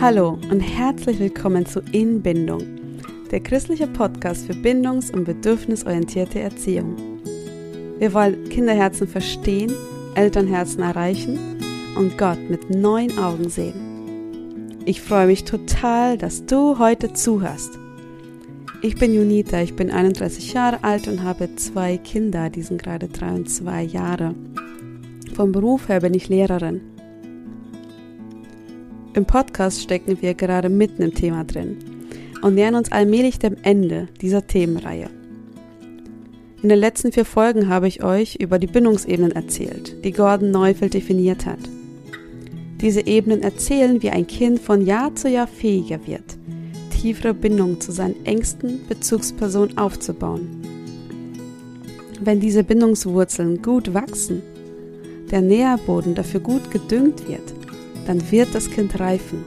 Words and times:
Hallo 0.00 0.38
und 0.50 0.60
herzlich 0.60 1.18
willkommen 1.18 1.66
zu 1.66 1.80
Inbindung, 1.92 2.62
der 3.30 3.40
christliche 3.40 3.86
Podcast 3.86 4.46
für 4.46 4.54
bindungs- 4.54 5.12
und 5.12 5.24
bedürfnisorientierte 5.24 6.40
Erziehung. 6.40 6.96
Wir 7.98 8.14
wollen 8.14 8.48
Kinderherzen 8.48 9.06
verstehen, 9.06 9.70
Elternherzen 10.14 10.82
erreichen 10.82 11.38
und 11.98 12.16
Gott 12.16 12.38
mit 12.48 12.70
neuen 12.70 13.18
Augen 13.18 13.50
sehen. 13.50 14.78
Ich 14.86 15.02
freue 15.02 15.26
mich 15.26 15.44
total, 15.44 16.16
dass 16.16 16.46
du 16.46 16.78
heute 16.78 17.12
zuhörst. 17.12 17.78
Ich 18.80 18.94
bin 18.96 19.12
Junita, 19.12 19.60
ich 19.60 19.76
bin 19.76 19.90
31 19.90 20.54
Jahre 20.54 20.82
alt 20.82 21.08
und 21.08 21.24
habe 21.24 21.56
zwei 21.56 21.98
Kinder, 21.98 22.48
die 22.48 22.62
sind 22.62 22.82
gerade 22.82 23.08
drei 23.08 23.32
und 23.32 23.50
zwei 23.50 23.82
Jahre. 23.82 24.34
Vom 25.34 25.52
Beruf 25.52 25.90
her 25.90 26.00
bin 26.00 26.14
ich 26.14 26.30
Lehrerin. 26.30 26.80
Im 29.12 29.24
Podcast 29.24 29.82
stecken 29.82 30.22
wir 30.22 30.34
gerade 30.34 30.68
mitten 30.68 31.02
im 31.02 31.12
Thema 31.12 31.42
drin 31.42 31.78
und 32.42 32.54
nähern 32.54 32.76
uns 32.76 32.92
allmählich 32.92 33.40
dem 33.40 33.56
Ende 33.62 34.06
dieser 34.20 34.46
Themenreihe. 34.46 35.10
In 36.62 36.68
den 36.68 36.78
letzten 36.78 37.10
vier 37.10 37.24
Folgen 37.24 37.68
habe 37.68 37.88
ich 37.88 38.04
euch 38.04 38.36
über 38.36 38.60
die 38.60 38.68
Bindungsebenen 38.68 39.32
erzählt, 39.32 40.04
die 40.04 40.12
Gordon 40.12 40.52
Neufeld 40.52 40.94
definiert 40.94 41.44
hat. 41.44 41.58
Diese 42.80 43.04
Ebenen 43.04 43.42
erzählen, 43.42 44.00
wie 44.00 44.10
ein 44.10 44.28
Kind 44.28 44.60
von 44.60 44.86
Jahr 44.86 45.12
zu 45.16 45.28
Jahr 45.28 45.48
fähiger 45.48 46.06
wird, 46.06 46.38
tiefere 46.92 47.34
Bindungen 47.34 47.80
zu 47.80 47.90
seinen 47.90 48.24
engsten 48.24 48.86
Bezugspersonen 48.86 49.76
aufzubauen. 49.76 50.62
Wenn 52.20 52.38
diese 52.38 52.62
Bindungswurzeln 52.62 53.60
gut 53.60 53.92
wachsen, 53.92 54.40
der 55.32 55.40
Nährboden 55.40 56.14
dafür 56.14 56.40
gut 56.40 56.70
gedüngt 56.70 57.26
wird, 57.28 57.59
dann 58.10 58.32
wird 58.32 58.56
das 58.56 58.68
Kind 58.68 58.98
reifen. 58.98 59.44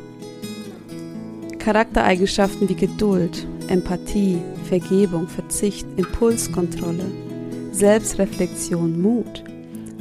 Charaktereigenschaften 1.60 2.70
wie 2.70 2.76
Geduld, 2.76 3.46
Empathie, 3.68 4.38
Vergebung, 4.70 5.28
Verzicht, 5.28 5.86
Impulskontrolle, 5.98 7.04
Selbstreflexion, 7.74 9.02
Mut 9.02 9.44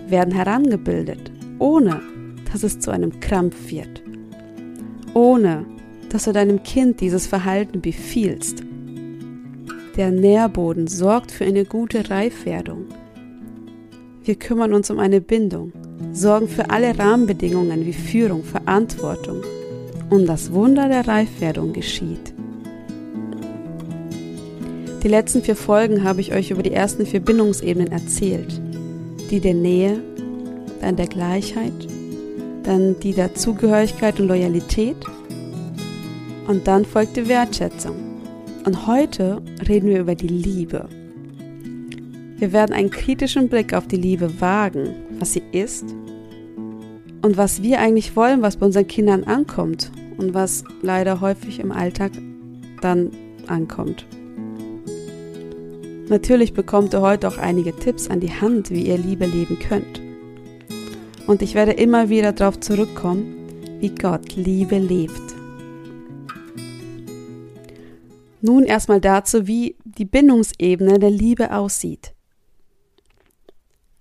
werden 0.07 0.33
herangebildet, 0.33 1.33
ohne 1.59 2.03
dass 2.53 2.63
es 2.63 2.79
zu 2.79 2.93
einem 2.93 3.19
Krampf 3.19 3.69
wird, 3.69 4.01
ohne 5.13 5.67
dass 6.11 6.27
du 6.27 6.33
deinem 6.33 6.63
Kind 6.63 7.01
dieses 7.01 7.27
Verhalten 7.27 7.81
befiehlst. 7.81 8.63
Der 9.97 10.13
Nährboden 10.13 10.87
sorgt 10.87 11.33
für 11.33 11.47
eine 11.47 11.65
gute 11.65 12.09
Reifwerdung. 12.11 12.85
Wir 14.23 14.37
kümmern 14.37 14.73
uns 14.73 14.89
um 14.89 15.01
eine 15.01 15.21
Bindung, 15.21 15.73
sorgen 16.13 16.49
für 16.49 16.71
alle 16.71 16.99
Rahmenbedingungen 16.99 17.87
wie 17.87 17.93
Führung, 17.93 18.45
Verantwortung 18.45 19.43
und 20.11 20.27
das 20.27 20.53
Wunder 20.53 20.89
der 20.89 21.09
Reifwerdung 21.09 21.73
geschieht. 21.73 22.35
Die 25.03 25.09
letzten 25.09 25.43
vier 25.43 25.57
Folgen 25.57 26.05
habe 26.05 26.21
ich 26.21 26.33
euch 26.33 26.51
über 26.51 26.63
die 26.63 26.73
ersten 26.73 27.07
vier 27.07 27.21
Bindungsebenen 27.21 27.91
erzählt. 27.91 28.61
Die 29.31 29.41
der 29.41 29.55
Nähe, 29.55 30.01
dann 30.81 30.97
der 30.97 31.07
Gleichheit, 31.07 31.73
dann 32.63 33.01
die 33.01 33.13
der 33.13 33.35
Zugehörigkeit 33.35 34.21
und 34.21 34.29
Loyalität 34.29 34.97
und 36.47 36.67
dann 36.69 36.85
folgt 36.85 37.17
die 37.17 37.29
Wertschätzung. 37.29 37.97
Und 38.65 38.87
heute 38.87 39.43
reden 39.67 39.89
wir 39.89 40.01
über 40.01 40.15
die 40.15 40.29
Liebe. 40.29 40.89
Wir 42.37 42.53
werden 42.53 42.73
einen 42.73 42.91
kritischen 42.91 43.49
Blick 43.49 43.73
auf 43.73 43.89
die 43.89 43.97
Liebe 43.97 44.41
wagen, 44.41 44.95
was 45.19 45.33
sie 45.33 45.43
ist 45.53 45.85
und 47.23 47.37
was 47.37 47.63
wir 47.63 47.79
eigentlich 47.79 48.15
wollen, 48.17 48.43
was 48.43 48.57
bei 48.57 48.67
unseren 48.67 48.89
Kindern 48.89 49.25
ankommt 49.25 49.91
und 50.19 50.35
was 50.35 50.65
leider 50.83 51.21
häufig 51.21 51.61
im 51.61 51.73
Alltag 51.73 52.13
dann 52.81 53.11
ankommt. 53.47 54.07
Natürlich 56.09 56.53
bekommt 56.53 56.93
ihr 56.95 57.01
heute 57.01 57.29
auch 57.29 57.39
einige 57.39 57.75
Tipps 57.75 58.09
an 58.11 58.21
die 58.21 58.33
Hand, 58.33 58.71
wie 58.71 58.87
ihr 58.87 58.99
Liebe 58.99 59.25
leben 59.25 59.59
könnt. 59.59 60.01
Und 61.27 61.41
ich 61.41 61.55
werde 61.55 61.73
immer 61.73 62.09
wieder 62.09 62.33
darauf 62.33 62.61
zurückkommen, 62.61 63.35
wie 63.81 63.95
Gott 63.95 64.35
Liebe 64.35 64.79
lebt. 64.79 65.23
Nun 68.41 68.65
erstmal 68.65 69.01
dazu, 69.01 69.47
wie 69.47 69.77
die 69.85 70.05
Bindungsebene 70.05 70.99
der 70.99 71.11
Liebe 71.11 71.55
aussieht. 71.55 72.13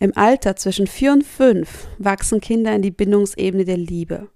Im 0.01 0.17
Alter 0.17 0.55
zwischen 0.55 0.87
vier 0.87 1.11
und 1.11 1.23
fünf 1.23 1.87
wachsen 1.99 2.41
Kinder 2.41 2.73
in 2.73 2.81
die 2.81 2.89
Bindungsebene 2.89 3.65
der 3.65 3.77
Liebe. 3.77 4.29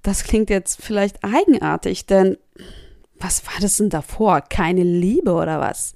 Das 0.00 0.24
klingt 0.24 0.48
jetzt 0.48 0.80
vielleicht 0.80 1.22
eigenartig, 1.22 2.06
denn 2.06 2.38
was 3.20 3.46
war 3.46 3.60
das 3.60 3.76
denn 3.76 3.90
davor? 3.90 4.40
Keine 4.40 4.82
Liebe 4.82 5.34
oder 5.34 5.60
was? 5.60 5.92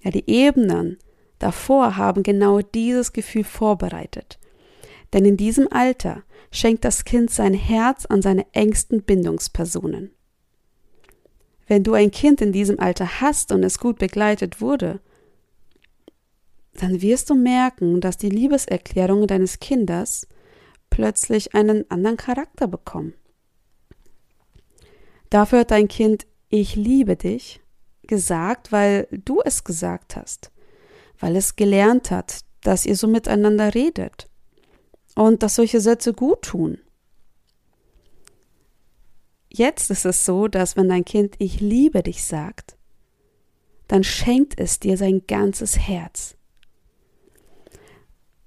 Ja, 0.00 0.10
die 0.10 0.28
Ebenen 0.28 0.98
davor 1.38 1.96
haben 1.96 2.24
genau 2.24 2.60
dieses 2.60 3.12
Gefühl 3.12 3.44
vorbereitet. 3.44 4.40
Denn 5.12 5.24
in 5.24 5.36
diesem 5.36 5.70
Alter 5.70 6.24
schenkt 6.50 6.84
das 6.84 7.04
Kind 7.04 7.30
sein 7.30 7.54
Herz 7.54 8.04
an 8.06 8.20
seine 8.20 8.46
engsten 8.50 9.04
Bindungspersonen. 9.04 10.10
Wenn 11.68 11.84
du 11.84 11.94
ein 11.94 12.10
Kind 12.10 12.40
in 12.40 12.50
diesem 12.50 12.80
Alter 12.80 13.20
hast 13.20 13.52
und 13.52 13.62
es 13.62 13.78
gut 13.78 14.00
begleitet 14.00 14.60
wurde, 14.60 14.98
dann 16.80 17.02
wirst 17.02 17.28
du 17.28 17.34
merken, 17.34 18.00
dass 18.00 18.16
die 18.16 18.30
Liebeserklärungen 18.30 19.26
deines 19.26 19.60
Kindes 19.60 20.26
plötzlich 20.88 21.54
einen 21.54 21.88
anderen 21.90 22.16
Charakter 22.16 22.66
bekommen. 22.66 23.12
Dafür 25.28 25.60
hat 25.60 25.72
dein 25.72 25.88
Kind 25.88 26.26
Ich 26.48 26.76
liebe 26.76 27.16
dich 27.16 27.60
gesagt, 28.06 28.72
weil 28.72 29.06
du 29.10 29.42
es 29.44 29.62
gesagt 29.62 30.16
hast, 30.16 30.50
weil 31.18 31.36
es 31.36 31.54
gelernt 31.54 32.10
hat, 32.10 32.40
dass 32.62 32.86
ihr 32.86 32.96
so 32.96 33.06
miteinander 33.06 33.74
redet 33.74 34.28
und 35.14 35.42
dass 35.42 35.56
solche 35.56 35.80
Sätze 35.80 36.14
gut 36.14 36.42
tun. 36.42 36.78
Jetzt 39.52 39.90
ist 39.90 40.06
es 40.06 40.24
so, 40.24 40.48
dass 40.48 40.76
wenn 40.78 40.88
dein 40.88 41.04
Kind 41.04 41.34
Ich 41.38 41.60
liebe 41.60 42.02
dich 42.02 42.24
sagt, 42.24 42.76
dann 43.86 44.02
schenkt 44.02 44.58
es 44.58 44.80
dir 44.80 44.96
sein 44.96 45.24
ganzes 45.26 45.78
Herz 45.78 46.36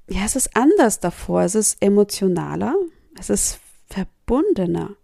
ja, 0.08 0.26
es 0.26 0.36
ist 0.36 0.56
anders 0.56 1.00
davor. 1.00 1.44
Es 1.44 1.56
ist 1.56 1.82
emotionaler, 1.82 2.76
es 3.18 3.30
ist 3.30 3.60
verbundener. 3.88 4.96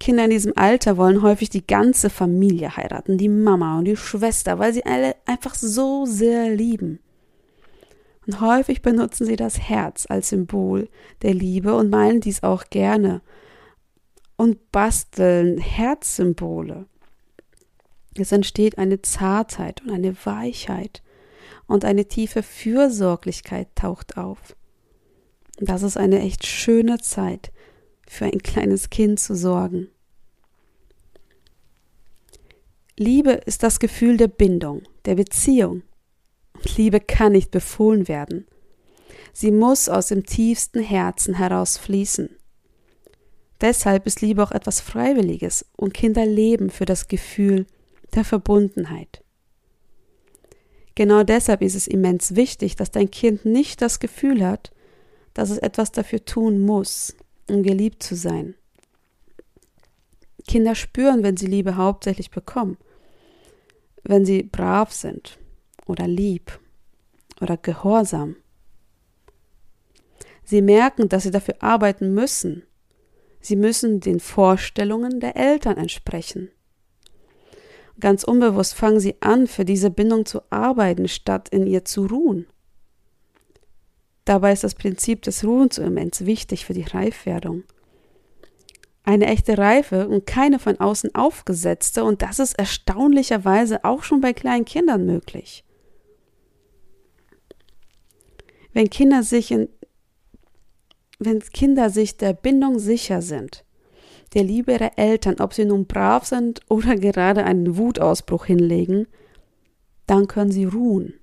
Kinder 0.00 0.24
in 0.24 0.30
diesem 0.30 0.52
Alter 0.56 0.96
wollen 0.96 1.22
häufig 1.22 1.50
die 1.50 1.66
ganze 1.66 2.08
Familie 2.08 2.76
heiraten, 2.76 3.18
die 3.18 3.28
Mama 3.28 3.78
und 3.78 3.84
die 3.84 3.96
Schwester, 3.96 4.58
weil 4.58 4.72
sie 4.72 4.86
alle 4.86 5.16
einfach 5.26 5.54
so 5.54 6.06
sehr 6.06 6.50
lieben. 6.50 7.00
Und 8.26 8.40
häufig 8.40 8.82
benutzen 8.82 9.26
sie 9.26 9.36
das 9.36 9.58
Herz 9.58 10.06
als 10.08 10.28
Symbol 10.28 10.88
der 11.22 11.34
Liebe 11.34 11.74
und 11.74 11.90
malen 11.90 12.20
dies 12.20 12.42
auch 12.42 12.64
gerne 12.70 13.22
und 14.36 14.70
basteln 14.70 15.58
Herzsymbole. 15.58 16.86
Es 18.14 18.30
entsteht 18.30 18.78
eine 18.78 19.02
Zartheit 19.02 19.82
und 19.82 19.90
eine 19.90 20.14
Weichheit 20.24 21.02
und 21.68 21.84
eine 21.84 22.06
tiefe 22.06 22.42
Fürsorglichkeit 22.42 23.68
taucht 23.76 24.16
auf. 24.16 24.56
Das 25.60 25.82
ist 25.82 25.96
eine 25.96 26.20
echt 26.20 26.44
schöne 26.46 26.98
Zeit, 26.98 27.52
für 28.08 28.24
ein 28.24 28.42
kleines 28.42 28.90
Kind 28.90 29.20
zu 29.20 29.36
sorgen. 29.36 29.88
Liebe 32.96 33.32
ist 33.32 33.62
das 33.62 33.78
Gefühl 33.78 34.16
der 34.16 34.28
Bindung, 34.28 34.82
der 35.04 35.14
Beziehung. 35.14 35.82
Liebe 36.76 36.98
kann 36.98 37.32
nicht 37.32 37.52
befohlen 37.52 38.08
werden. 38.08 38.46
Sie 39.32 39.52
muss 39.52 39.88
aus 39.88 40.08
dem 40.08 40.26
tiefsten 40.26 40.82
Herzen 40.82 41.34
heraus 41.34 41.78
fließen. 41.78 42.30
Deshalb 43.60 44.06
ist 44.06 44.20
Liebe 44.20 44.42
auch 44.42 44.52
etwas 44.52 44.80
Freiwilliges 44.80 45.66
und 45.76 45.94
Kinder 45.94 46.24
leben 46.24 46.70
für 46.70 46.86
das 46.86 47.08
Gefühl 47.08 47.66
der 48.14 48.24
Verbundenheit. 48.24 49.22
Genau 50.98 51.22
deshalb 51.22 51.62
ist 51.62 51.76
es 51.76 51.86
immens 51.86 52.34
wichtig, 52.34 52.74
dass 52.74 52.90
dein 52.90 53.08
Kind 53.08 53.44
nicht 53.44 53.82
das 53.82 54.00
Gefühl 54.00 54.44
hat, 54.44 54.72
dass 55.32 55.48
es 55.48 55.58
etwas 55.58 55.92
dafür 55.92 56.24
tun 56.24 56.58
muss, 56.58 57.14
um 57.48 57.62
geliebt 57.62 58.02
zu 58.02 58.16
sein. 58.16 58.56
Kinder 60.48 60.74
spüren, 60.74 61.22
wenn 61.22 61.36
sie 61.36 61.46
Liebe 61.46 61.76
hauptsächlich 61.76 62.32
bekommen, 62.32 62.78
wenn 64.02 64.26
sie 64.26 64.42
brav 64.42 64.90
sind 64.90 65.38
oder 65.86 66.08
lieb 66.08 66.58
oder 67.40 67.56
gehorsam. 67.56 68.34
Sie 70.42 70.62
merken, 70.62 71.08
dass 71.08 71.22
sie 71.22 71.30
dafür 71.30 71.54
arbeiten 71.60 72.12
müssen. 72.12 72.64
Sie 73.40 73.54
müssen 73.54 74.00
den 74.00 74.18
Vorstellungen 74.18 75.20
der 75.20 75.36
Eltern 75.36 75.76
entsprechen. 75.76 76.50
Ganz 78.00 78.22
unbewusst 78.22 78.74
fangen 78.74 79.00
sie 79.00 79.16
an, 79.20 79.46
für 79.46 79.64
diese 79.64 79.90
Bindung 79.90 80.24
zu 80.24 80.40
arbeiten, 80.50 81.08
statt 81.08 81.48
in 81.48 81.66
ihr 81.66 81.84
zu 81.84 82.06
ruhen. 82.06 82.46
Dabei 84.24 84.52
ist 84.52 84.62
das 84.62 84.74
Prinzip 84.74 85.22
des 85.22 85.42
Ruhens 85.42 85.78
immens 85.78 86.24
wichtig 86.24 86.64
für 86.64 86.74
die 86.74 86.82
Reifwerdung. 86.82 87.64
Eine 89.02 89.26
echte 89.26 89.56
Reife 89.56 90.06
und 90.06 90.26
keine 90.26 90.58
von 90.58 90.78
außen 90.78 91.14
aufgesetzte, 91.14 92.04
und 92.04 92.20
das 92.20 92.38
ist 92.38 92.58
erstaunlicherweise 92.58 93.84
auch 93.84 94.02
schon 94.02 94.20
bei 94.20 94.34
kleinen 94.34 94.66
Kindern 94.66 95.06
möglich. 95.06 95.64
Wenn 98.74 98.90
Kinder 98.90 99.22
sich 99.22 99.50
in, 99.50 99.70
wenn 101.18 101.40
Kinder 101.40 101.90
sich 101.90 102.16
der 102.18 102.34
Bindung 102.34 102.78
sicher 102.78 103.22
sind, 103.22 103.64
der 104.34 104.44
Liebe 104.44 104.72
ihrer 104.72 104.98
Eltern, 104.98 105.36
ob 105.40 105.54
sie 105.54 105.64
nun 105.64 105.86
brav 105.86 106.26
sind 106.26 106.60
oder 106.68 106.96
gerade 106.96 107.44
einen 107.44 107.76
Wutausbruch 107.76 108.46
hinlegen, 108.46 109.06
dann 110.06 110.26
können 110.26 110.50
sie 110.50 110.64
ruhen. 110.64 111.14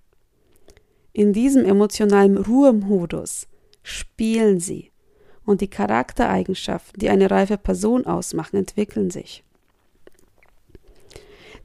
In 1.14 1.34
diesem 1.34 1.66
emotionalen 1.66 2.38
Ruhemodus 2.38 3.48
spielen 3.84 4.60
sie 4.60 4.92
und 5.46 5.62
die 5.62 5.70
Charaktereigenschaften, 5.70 7.00
die 7.00 7.10
eine 7.10 7.30
reife 7.32 7.58
Person 7.58 8.06
ausmachen, 8.06 8.58
entwickeln 8.58 9.12
sich. 9.12 9.44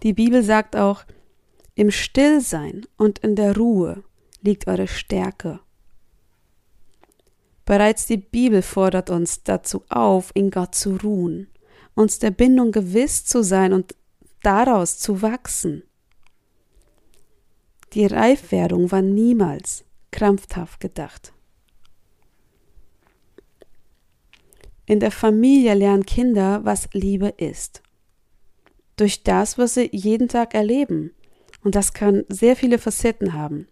Die 0.03 0.13
Bibel 0.13 0.43
sagt 0.43 0.77
auch, 0.77 1.05
im 1.75 1.91
Stillsein 1.91 2.87
und 2.97 3.21
in 3.21 3.37
der 3.37 3.57
Ruhe 3.57 4.03
liegt 4.43 4.67
eure 4.67 4.87
Stärke. 4.87 5.61
Bereits 7.71 8.07
die 8.07 8.17
Bibel 8.17 8.63
fordert 8.63 9.11
uns 9.11 9.45
dazu 9.45 9.85
auf, 9.91 10.33
in 10.35 10.51
Gott 10.51 10.75
zu 10.75 10.97
ruhen, 10.97 11.47
uns 11.95 12.19
der 12.19 12.33
Bindung 12.33 12.73
gewiss 12.73 13.25
zu 13.25 13.45
sein 13.45 13.73
und 13.73 13.95
daraus 14.43 14.99
zu 14.99 15.23
wachsen. 15.23 15.85
Die 17.93 18.07
Reifwerdung 18.07 18.91
war 18.91 19.03
niemals 19.03 19.85
krampfhaft 20.11 20.81
gedacht. 20.81 21.33
In 24.87 24.99
der 24.99 25.13
Familie 25.13 25.75
lernen 25.75 26.05
Kinder, 26.05 26.65
was 26.65 26.89
Liebe 26.93 27.29
ist. 27.37 27.85
Durch 28.97 29.23
das, 29.23 29.59
was 29.59 29.75
sie 29.75 29.89
jeden 29.93 30.27
Tag 30.27 30.55
erleben. 30.55 31.13
Und 31.63 31.77
das 31.77 31.93
kann 31.93 32.25
sehr 32.29 32.57
viele 32.57 32.79
Facetten 32.79 33.33
haben. 33.33 33.69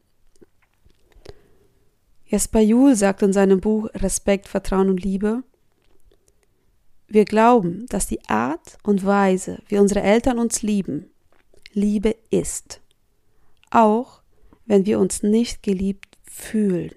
Jesper 2.29 2.61
Juhl 2.61 2.95
sagt 2.95 3.23
in 3.23 3.33
seinem 3.33 3.61
Buch 3.61 3.89
Respekt, 3.95 4.47
Vertrauen 4.49 4.91
und 4.91 5.03
Liebe, 5.03 5.43
wir 7.09 7.25
glauben, 7.25 7.87
dass 7.89 8.07
die 8.07 8.21
Art 8.29 8.79
und 8.83 9.05
Weise, 9.05 9.63
wie 9.69 9.79
unsere 9.79 10.03
Eltern 10.03 10.39
uns 10.39 10.63
lieben, 10.63 11.11
Liebe 11.73 12.15
ist 12.31 12.81
auch 13.71 14.21
wenn 14.67 14.85
wir 14.87 14.99
uns 14.99 15.23
nicht 15.23 15.63
geliebt 15.63 16.19
fühlen. 16.25 16.93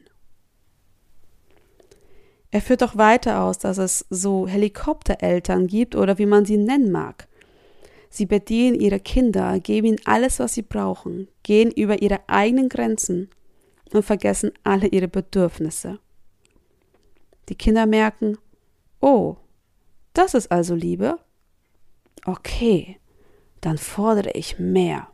Er 2.52 2.62
führt 2.62 2.84
auch 2.84 2.98
weiter 2.98 3.44
aus, 3.44 3.60
dass 3.60 3.78
es 3.78 4.06
so 4.10 4.46
Helikoptereltern 4.46 5.68
gibt 5.68 5.96
oder 5.96 6.18
wie 6.18 6.26
man 6.26 6.44
sie 6.44 6.58
nennen 6.58 6.92
mag. 6.92 7.30
Sie 8.10 8.26
bedienen 8.26 8.78
ihre 8.78 9.00
Kinder, 9.00 9.58
geben 9.62 9.88
ihnen 9.88 10.02
alles, 10.04 10.40
was 10.40 10.54
sie 10.54 10.64
brauchen, 10.64 11.30
gehen 11.44 11.72
über 11.72 12.02
ihre 12.02 12.20
eigenen 12.28 12.68
Grenzen 12.68 13.30
und 13.94 14.04
vergessen 14.04 14.52
alle 14.64 14.88
ihre 14.88 15.08
Bedürfnisse. 15.08 16.00
Die 17.50 17.56
Kinder 17.56 17.86
merken, 17.86 18.38
oh, 19.00 19.38
das 20.14 20.34
ist 20.34 20.52
also 20.52 20.76
Liebe? 20.76 21.20
Okay, 22.26 23.00
dann 23.62 23.78
fordere 23.78 24.32
ich 24.32 24.60
mehr. 24.60 25.08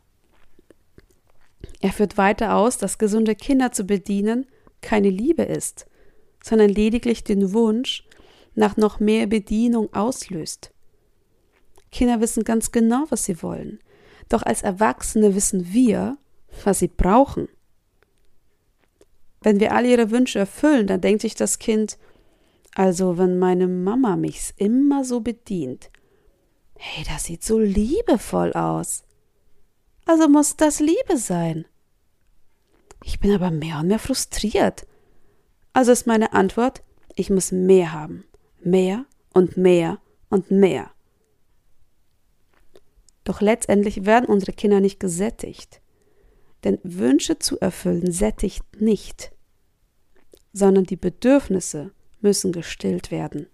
Er 1.80 1.92
führt 1.92 2.18
weiter 2.18 2.56
aus, 2.56 2.78
dass 2.78 2.98
gesunde 2.98 3.36
Kinder 3.36 3.72
zu 3.72 3.86
bedienen 3.86 4.48
keine 4.82 5.10
Liebe 5.10 5.44
ist, 5.44 5.88
sondern 6.44 6.70
lediglich 6.70 7.24
den 7.24 7.54
Wunsch 7.54 8.04
nach 8.56 8.78
noch 8.78 9.00
mehr 9.00 9.28
Bedienung 9.28 9.94
auslöst. 9.94 10.72
Kinder 11.92 12.20
wissen 12.22 12.44
ganz 12.44 12.72
genau, 12.72 13.06
was 13.10 13.26
sie 13.26 13.42
wollen, 13.42 13.80
doch 14.30 14.44
als 14.44 14.62
Erwachsene 14.62 15.36
wissen 15.36 15.72
wir, 15.74 16.18
was 16.64 16.80
sie 16.80 16.88
brauchen. 16.88 17.48
Wenn 19.42 19.60
wir 19.60 19.74
alle 19.74 19.90
ihre 19.90 20.12
Wünsche 20.12 20.40
erfüllen, 20.40 20.88
dann 20.88 21.02
denkt 21.02 21.22
sich 21.22 21.36
das 21.36 21.60
Kind, 21.60 21.98
also 22.76 23.18
wenn 23.18 23.40
meine 23.40 23.68
Mama 23.68 24.16
mich 24.16 24.54
immer 24.58 25.04
so 25.04 25.22
bedient, 25.22 25.90
hey, 26.76 27.04
das 27.12 27.26
sieht 27.26 27.44
so 27.44 27.60
liebevoll 27.60 28.54
aus 28.54 29.04
also 30.08 30.30
muss 30.30 30.56
das 30.56 30.80
Liebe 30.80 31.18
sein. 31.18 31.66
Ich 33.04 33.20
bin 33.20 33.32
aber 33.32 33.52
mehr 33.52 33.80
und 33.80 33.88
mehr 33.88 34.00
frustriert. 34.00 34.88
Also 35.74 35.92
ist 35.92 36.08
meine 36.08 36.34
Antwort, 36.34 36.82
ich 37.16 37.30
muss 37.30 37.52
mehr 37.52 37.92
haben. 37.92 38.26
Mehr 38.62 39.06
und 39.34 39.58
mehr 39.58 40.00
und 40.30 40.50
mehr. 40.50 40.92
Doch 43.24 43.42
letztendlich 43.42 44.06
werden 44.06 44.26
unsere 44.26 44.54
Kinder 44.54 44.80
nicht 44.80 45.00
gesättigt. 45.00 45.82
Denn 46.64 46.80
Wünsche 46.84 47.40
zu 47.40 47.60
erfüllen 47.60 48.12
sättigt 48.12 48.64
nicht, 48.82 49.32
sondern 50.54 50.86
die 50.86 50.96
Bedürfnisse 50.96 51.92
müssen 52.22 52.52
gestillt 52.52 53.12
werden. 53.12 53.48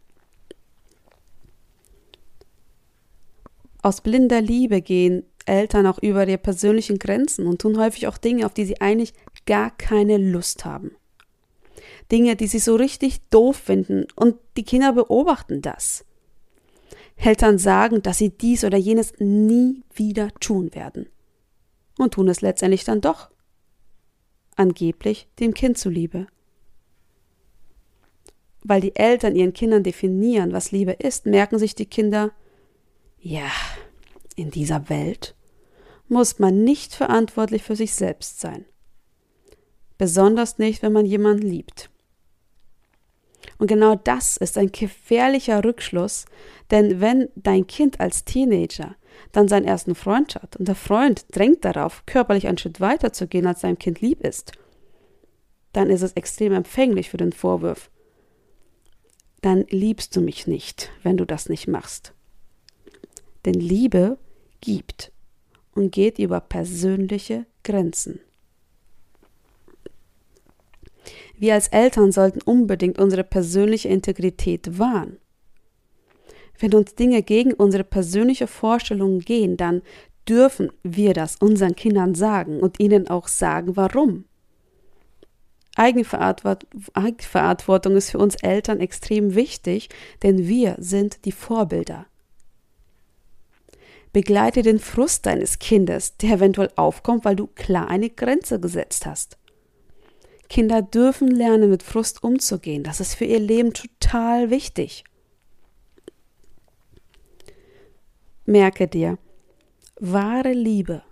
Aus 3.81 4.00
blinder 4.00 4.41
Liebe 4.41 4.81
gehen 4.81 5.23
Eltern 5.45 5.85
auch 5.88 6.00
über 6.01 6.25
ihre 6.25 6.38
persönlichen 6.38 7.00
Grenzen 7.00 7.47
und 7.47 7.61
tun 7.61 7.77
häufig 7.77 8.07
auch 8.07 8.17
Dinge, 8.17 8.45
auf 8.45 8.53
die 8.53 8.63
sie 8.63 8.79
eigentlich 8.79 9.13
gar 9.45 9.75
keine 9.75 10.17
Lust 10.17 10.63
haben. 10.63 10.91
Dinge, 12.09 12.38
die 12.38 12.47
sie 12.47 12.59
so 12.59 12.75
richtig 12.75 13.19
doof 13.29 13.57
finden 13.57 14.05
und 14.15 14.35
die 14.55 14.63
Kinder 14.63 14.94
beobachten 14.94 15.61
das. 15.61 16.05
Eltern 17.17 17.57
sagen, 17.57 18.01
dass 18.01 18.17
sie 18.17 18.29
dies 18.29 18.63
oder 18.63 18.77
jenes 18.77 19.13
nie 19.19 19.83
wieder 19.94 20.33
tun 20.39 20.73
werden 20.73 21.07
und 21.98 22.13
tun 22.13 22.28
es 22.28 22.42
letztendlich 22.42 22.84
dann 22.84 23.01
doch. 23.01 23.30
Angeblich 24.56 25.28
dem 25.40 25.54
Kind 25.54 25.78
zuliebe. 25.78 26.28
Weil 28.63 28.81
die 28.81 28.95
Eltern 28.95 29.36
ihren 29.36 29.54
Kindern 29.54 29.84
definieren, 29.84 30.54
was 30.54 30.72
Liebe 30.72 30.94
ist, 30.94 31.25
merken 31.25 31.60
sich 31.60 31.75
die 31.75 31.86
Kinder, 31.86 32.31
ja, 33.19 33.51
in 34.36 34.51
dieser 34.51 34.90
Welt 34.90 35.36
muss 36.07 36.40
man 36.40 36.63
nicht 36.63 36.94
verantwortlich 36.94 37.63
für 37.63 37.75
sich 37.75 37.94
selbst 37.94 38.39
sein. 38.39 38.65
Besonders 39.98 40.58
nicht, 40.58 40.82
wenn 40.82 40.94
man 40.94 41.06
jemanden 41.06 41.48
liebt. 41.48 41.89
Und 43.58 43.67
genau 43.67 43.96
das 43.96 44.38
ist 44.38 44.58
ein 44.58 44.72
gefährlicher 44.72 45.63
Rückschluss, 45.63 46.25
denn 46.72 47.01
wenn 47.01 47.29
dein 47.36 47.67
Kind 47.67 48.00
als 48.00 48.25
Teenager 48.25 48.96
dann 49.32 49.48
seinen 49.48 49.65
ersten 49.65 49.96
Freund 49.96 50.36
hat 50.36 50.55
und 50.55 50.67
der 50.67 50.75
Freund 50.75 51.25
drängt 51.32 51.65
darauf, 51.65 52.05
körperlich 52.05 52.48
einen 52.48 52.58
Schritt 52.58 52.79
weiter 52.79 53.13
zu 53.13 53.27
gehen, 53.27 53.48
als 53.48 53.62
seinem 53.62 53.79
Kind 53.79 54.01
lieb 54.01 54.22
ist, 54.22 54.53
dann 55.74 55.89
ist 55.89 56.01
es 56.01 56.13
extrem 56.13 56.53
empfänglich 56.53 57.10
für 57.10 57.17
den 57.17 57.34
Vorwurf. 57.34 57.89
Dann 59.41 59.65
liebst 59.70 60.15
du 60.15 60.22
mich 60.22 60.48
nicht, 60.48 60.91
wenn 61.01 61.17
du 61.17 61.25
das 61.25 61.50
nicht 61.50 61.67
machst. 61.67 62.13
Denn 63.46 63.55
Liebe 63.55 64.17
gibt 64.62 65.12
und 65.74 65.91
geht 65.91 66.20
über 66.20 66.39
persönliche 66.39 67.46
Grenzen. 67.63 68.20
Wir 71.36 71.55
als 71.55 71.67
Eltern 71.67 72.12
sollten 72.12 72.41
unbedingt 72.41 73.00
unsere 73.00 73.24
persönliche 73.24 73.89
Integrität 73.89 74.79
wahren. 74.79 75.17
Wenn 76.63 76.74
uns 76.75 76.96
Dinge 76.96 77.22
gegen 77.24 77.53
unsere 77.53 77.84
persönliche 77.84 78.48
Vorstellung 78.48 79.20
gehen, 79.20 79.58
dann 79.58 79.82
dürfen 80.29 80.72
wir 80.82 81.13
das 81.13 81.36
unseren 81.36 81.75
Kindern 81.75 82.15
sagen 82.15 82.62
und 82.62 82.79
ihnen 82.79 83.10
auch 83.10 83.27
sagen, 83.27 83.75
warum. 83.75 84.24
Eigenverantwortung 85.75 87.98
ist 87.98 88.12
für 88.12 88.17
uns 88.17 88.36
Eltern 88.36 88.79
extrem 88.79 89.36
wichtig, 89.36 89.89
denn 90.24 90.48
wir 90.48 90.77
sind 90.79 91.25
die 91.25 91.34
Vorbilder. 91.34 92.05
Begleite 94.13 94.62
den 94.62 94.79
Frust 94.79 95.25
deines 95.25 95.60
Kindes, 95.60 96.15
der 96.15 96.36
eventuell 96.36 96.72
aufkommt, 96.77 97.25
weil 97.25 97.36
du 97.36 97.48
klar 97.48 97.89
eine 97.89 98.10
Grenze 98.10 98.62
gesetzt 98.62 99.05
hast. 99.05 99.38
Kinder 100.48 100.82
dürfen 100.82 101.27
lernen, 101.27 101.70
mit 101.70 101.84
Frust 101.84 102.24
umzugehen. 102.24 102.84
Das 102.84 103.01
ist 103.01 103.15
für 103.15 103.25
ihr 103.25 103.41
Leben 103.41 103.74
total 103.74 104.50
wichtig. 104.50 105.03
Merke 108.45 108.88
dir, 108.88 109.17
wahre 110.00 110.51
Liebe 110.51 111.03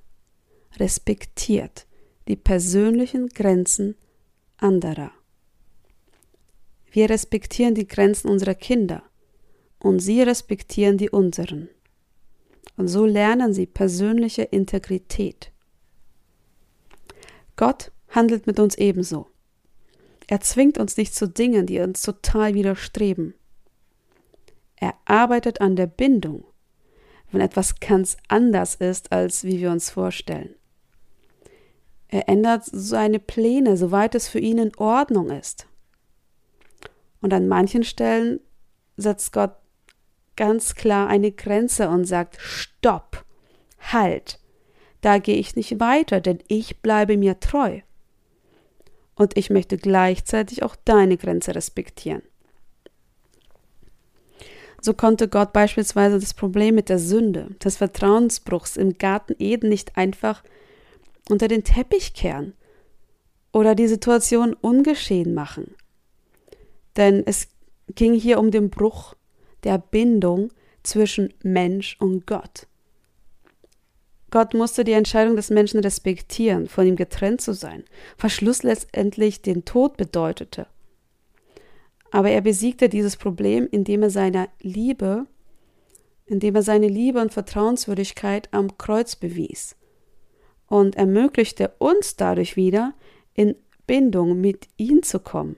respektiert 0.77 1.87
die 2.27 2.35
persönlichen 2.35 3.29
Grenzen 3.29 3.95
anderer. 4.57 5.11
Wir 6.91 7.09
respektieren 7.09 7.73
die 7.73 7.87
Grenzen 7.87 8.29
unserer 8.29 8.53
Kinder 8.53 9.03
und 9.79 9.99
sie 9.99 10.21
respektieren 10.21 10.97
die 10.97 11.09
unseren. 11.09 11.69
Und 12.75 12.89
so 12.89 13.05
lernen 13.05 13.53
sie 13.53 13.65
persönliche 13.65 14.43
Integrität. 14.43 15.51
Gott 17.55 17.91
handelt 18.09 18.45
mit 18.45 18.59
uns 18.59 18.75
ebenso. 18.75 19.27
Er 20.27 20.41
zwingt 20.41 20.77
uns 20.77 20.97
nicht 20.97 21.15
zu 21.15 21.27
Dingen, 21.27 21.65
die 21.65 21.79
uns 21.79 22.01
total 22.01 22.53
widerstreben. 22.53 23.35
Er 24.75 24.95
arbeitet 25.05 25.61
an 25.61 25.75
der 25.75 25.87
Bindung, 25.87 26.43
wenn 27.31 27.41
etwas 27.41 27.79
ganz 27.79 28.17
anders 28.27 28.75
ist, 28.75 29.11
als 29.11 29.43
wie 29.43 29.59
wir 29.59 29.71
uns 29.71 29.89
vorstellen. 29.89 30.55
Er 32.07 32.27
ändert 32.27 32.63
seine 32.65 33.19
Pläne, 33.19 33.77
soweit 33.77 34.15
es 34.15 34.27
für 34.27 34.39
ihn 34.39 34.57
in 34.57 34.75
Ordnung 34.75 35.29
ist. 35.29 35.67
Und 37.21 37.33
an 37.33 37.47
manchen 37.47 37.83
Stellen 37.83 38.41
setzt 38.97 39.31
Gott 39.31 39.55
ganz 40.35 40.75
klar 40.75 41.07
eine 41.07 41.31
Grenze 41.31 41.87
und 41.87 42.05
sagt, 42.05 42.37
stopp, 42.41 43.23
halt, 43.79 44.39
da 45.01 45.19
gehe 45.19 45.37
ich 45.37 45.55
nicht 45.55 45.79
weiter, 45.79 46.19
denn 46.19 46.39
ich 46.47 46.81
bleibe 46.81 47.17
mir 47.17 47.39
treu. 47.39 47.81
Und 49.15 49.37
ich 49.37 49.49
möchte 49.49 49.77
gleichzeitig 49.77 50.63
auch 50.63 50.75
deine 50.75 51.17
Grenze 51.17 51.55
respektieren. 51.55 52.23
So 54.81 54.95
konnte 54.95 55.27
Gott 55.27 55.53
beispielsweise 55.53 56.19
das 56.19 56.33
Problem 56.33 56.73
mit 56.73 56.89
der 56.89 56.97
Sünde, 56.97 57.55
des 57.63 57.77
Vertrauensbruchs 57.77 58.77
im 58.77 58.97
Garten 58.97 59.35
Eden 59.37 59.69
nicht 59.69 59.95
einfach 59.95 60.43
unter 61.29 61.47
den 61.47 61.63
Teppich 61.63 62.15
kehren 62.15 62.53
oder 63.53 63.75
die 63.75 63.87
Situation 63.87 64.53
ungeschehen 64.53 65.35
machen. 65.35 65.75
Denn 66.97 67.23
es 67.25 67.47
ging 67.93 68.15
hier 68.15 68.39
um 68.39 68.49
den 68.49 68.71
Bruch 68.71 69.13
der 69.63 69.77
Bindung 69.77 70.49
zwischen 70.81 71.31
Mensch 71.43 71.95
und 71.99 72.25
Gott. 72.25 72.65
Gott 74.31 74.53
musste 74.53 74.83
die 74.83 74.93
Entscheidung 74.93 75.35
des 75.35 75.49
Menschen 75.49 75.81
respektieren, 75.81 76.67
von 76.67 76.87
ihm 76.87 76.95
getrennt 76.95 77.41
zu 77.41 77.53
sein, 77.53 77.83
was 78.17 78.31
Schluss 78.31 78.63
letztendlich 78.63 79.41
den 79.41 79.63
Tod 79.65 79.97
bedeutete. 79.97 80.67
Aber 82.11 82.29
er 82.29 82.41
besiegte 82.41 82.89
dieses 82.89 83.15
Problem, 83.15 83.67
indem 83.71 84.03
er 84.03 84.09
seine 84.09 84.49
Liebe, 84.59 85.25
indem 86.25 86.55
er 86.55 86.63
seine 86.63 86.87
Liebe 86.87 87.19
und 87.21 87.33
Vertrauenswürdigkeit 87.33 88.49
am 88.51 88.77
Kreuz 88.77 89.15
bewies 89.15 89.75
und 90.67 90.95
ermöglichte 90.95 91.73
uns 91.79 92.15
dadurch 92.15 92.55
wieder 92.55 92.93
in 93.33 93.55
Bindung 93.87 94.39
mit 94.39 94.67
ihm 94.77 95.03
zu 95.03 95.19
kommen. 95.19 95.57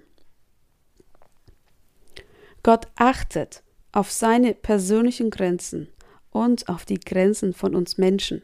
Gott 2.64 2.88
achtet 2.96 3.62
auf 3.92 4.12
seine 4.12 4.54
persönlichen 4.54 5.30
Grenzen 5.30 5.90
und 6.32 6.70
auf 6.70 6.86
die 6.86 7.00
Grenzen 7.00 7.54
von 7.54 7.76
uns 7.76 7.98
Menschen. 7.98 8.42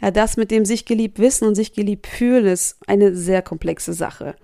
Ja, 0.00 0.10
das 0.10 0.36
mit 0.36 0.50
dem 0.50 0.64
sich 0.64 0.84
geliebt 0.84 1.18
wissen 1.18 1.46
und 1.48 1.54
sich 1.54 1.72
geliebt 1.72 2.06
fühlen 2.06 2.46
ist 2.46 2.78
eine 2.86 3.14
sehr 3.16 3.42
komplexe 3.42 3.92
Sache. 3.92 4.36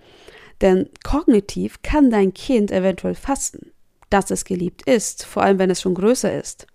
Denn 0.60 0.88
kognitiv 1.04 1.82
kann 1.82 2.10
dein 2.10 2.34
Kind 2.34 2.70
eventuell 2.70 3.14
fassen, 3.14 3.72
dass 4.10 4.30
es 4.30 4.44
geliebt 4.44 4.82
ist, 4.88 5.24
vor 5.24 5.42
allem 5.42 5.58
wenn 5.58 5.70
es 5.70 5.80
schon 5.80 5.94
größer 5.94 6.36
ist. 6.36 6.66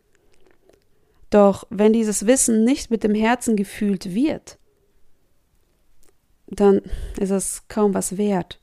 Doch 1.30 1.66
wenn 1.70 1.94
dieses 1.94 2.26
Wissen 2.26 2.64
nicht 2.64 2.90
mit 2.90 3.04
dem 3.04 3.14
Herzen 3.14 3.56
gefühlt 3.56 4.14
wird, 4.14 4.58
dann 6.48 6.82
ist 7.20 7.30
es 7.30 7.68
kaum 7.68 7.94
was 7.94 8.18
wert. 8.18 8.60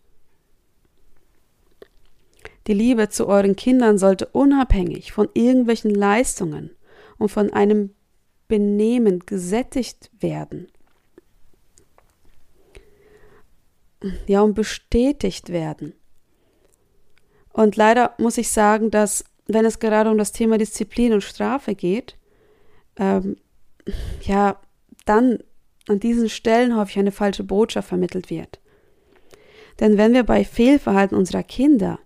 Die 2.66 2.74
Liebe 2.74 3.08
zu 3.08 3.28
euren 3.28 3.54
Kindern 3.54 3.96
sollte 3.96 4.26
unabhängig 4.26 5.12
von 5.12 5.28
irgendwelchen 5.34 5.94
Leistungen 5.94 6.70
und 7.16 7.28
von 7.28 7.52
einem 7.52 7.95
Benehmen 8.48 9.20
gesättigt 9.20 10.10
werden. 10.20 10.68
Ja, 14.26 14.42
und 14.42 14.54
bestätigt 14.54 15.50
werden. 15.50 15.94
Und 17.52 17.76
leider 17.76 18.14
muss 18.18 18.36
ich 18.38 18.50
sagen, 18.50 18.90
dass, 18.90 19.24
wenn 19.46 19.64
es 19.64 19.78
gerade 19.78 20.10
um 20.10 20.18
das 20.18 20.32
Thema 20.32 20.58
Disziplin 20.58 21.14
und 21.14 21.22
Strafe 21.22 21.74
geht, 21.74 22.16
ähm, 22.96 23.36
ja, 24.22 24.60
dann 25.06 25.38
an 25.88 26.00
diesen 26.00 26.28
Stellen 26.28 26.76
häufig 26.76 26.98
eine 26.98 27.12
falsche 27.12 27.44
Botschaft 27.44 27.88
vermittelt 27.88 28.28
wird. 28.28 28.60
Denn 29.80 29.96
wenn 29.98 30.12
wir 30.12 30.24
bei 30.24 30.44
Fehlverhalten 30.44 31.16
unserer 31.16 31.42
Kinder 31.42 31.98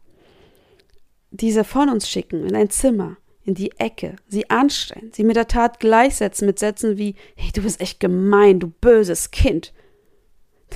diese 1.31 1.65
von 1.65 1.89
uns 1.89 2.09
schicken 2.09 2.45
in 2.45 2.57
ein 2.57 2.71
Zimmer, 2.71 3.17
in 3.45 3.55
die 3.55 3.73
Ecke, 3.79 4.17
sie 4.29 4.51
anstrengen, 4.51 5.13
sie 5.13 5.25
mit 5.25 5.37
der 5.37 5.49
Tat 5.49 5.81
gleichsetzen 5.81 6.47
mit 6.47 6.59
Sätzen 6.59 6.99
wie 6.99 7.15
Hey, 7.37 7.51
du 7.53 7.63
bist 7.63 7.81
echt 7.81 8.01
gemein, 8.01 8.61
du 8.61 8.69
böses 8.69 9.31
Kind, 9.31 9.73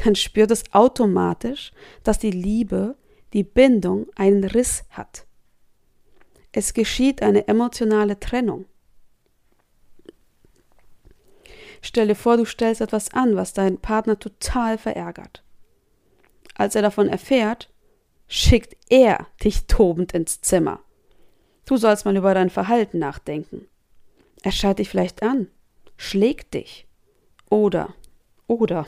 dann 0.03 0.17
spürt 0.17 0.51
es 0.51 0.65
automatisch, 0.73 1.73
dass 2.03 2.19
die 2.19 2.31
Liebe, 2.31 2.97
die 3.33 3.45
Bindung 3.45 4.07
einen 4.17 4.45
Riss 4.45 4.85
hat. 4.91 5.27
Es 6.53 6.75
geschieht 6.75 7.23
eine 7.23 7.49
emotionale 7.49 8.19
Trennung. 8.19 8.67
Stelle 11.83 12.15
vor, 12.15 12.37
du 12.37 12.47
stellst 12.47 12.81
etwas 12.81 13.13
an, 13.13 13.37
was 13.37 13.53
deinen 13.53 13.79
Partner 13.79 14.19
total 14.19 14.79
verärgert. 14.79 15.45
Als 16.55 16.75
er 16.75 16.83
davon 16.83 17.09
erfährt, 17.09 17.71
schickt 18.27 18.77
er 18.89 19.27
dich 19.43 19.67
tobend 19.67 20.13
ins 20.13 20.41
Zimmer. 20.41 20.81
Du 21.65 21.77
sollst 21.77 22.05
mal 22.05 22.17
über 22.17 22.35
dein 22.35 22.51
Verhalten 22.51 22.99
nachdenken. 22.99 23.67
Er 24.43 24.53
schreit 24.53 24.79
dich 24.79 24.89
vielleicht 24.89 25.23
an, 25.23 25.49
schlägt 25.97 26.55
dich. 26.55 26.87
Oder, 27.49 27.95
oder. 28.47 28.87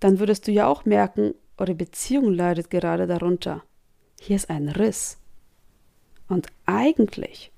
Dann 0.00 0.18
würdest 0.18 0.46
du 0.46 0.52
ja 0.52 0.66
auch 0.66 0.84
merken, 0.84 1.34
eure 1.58 1.74
Beziehung 1.74 2.32
leidet 2.32 2.70
gerade 2.70 3.06
darunter. 3.06 3.62
Hier 4.20 4.36
ist 4.36 4.50
ein 4.50 4.68
Riss. 4.68 5.18
Und 6.28 6.48
eigentlich 6.64 7.52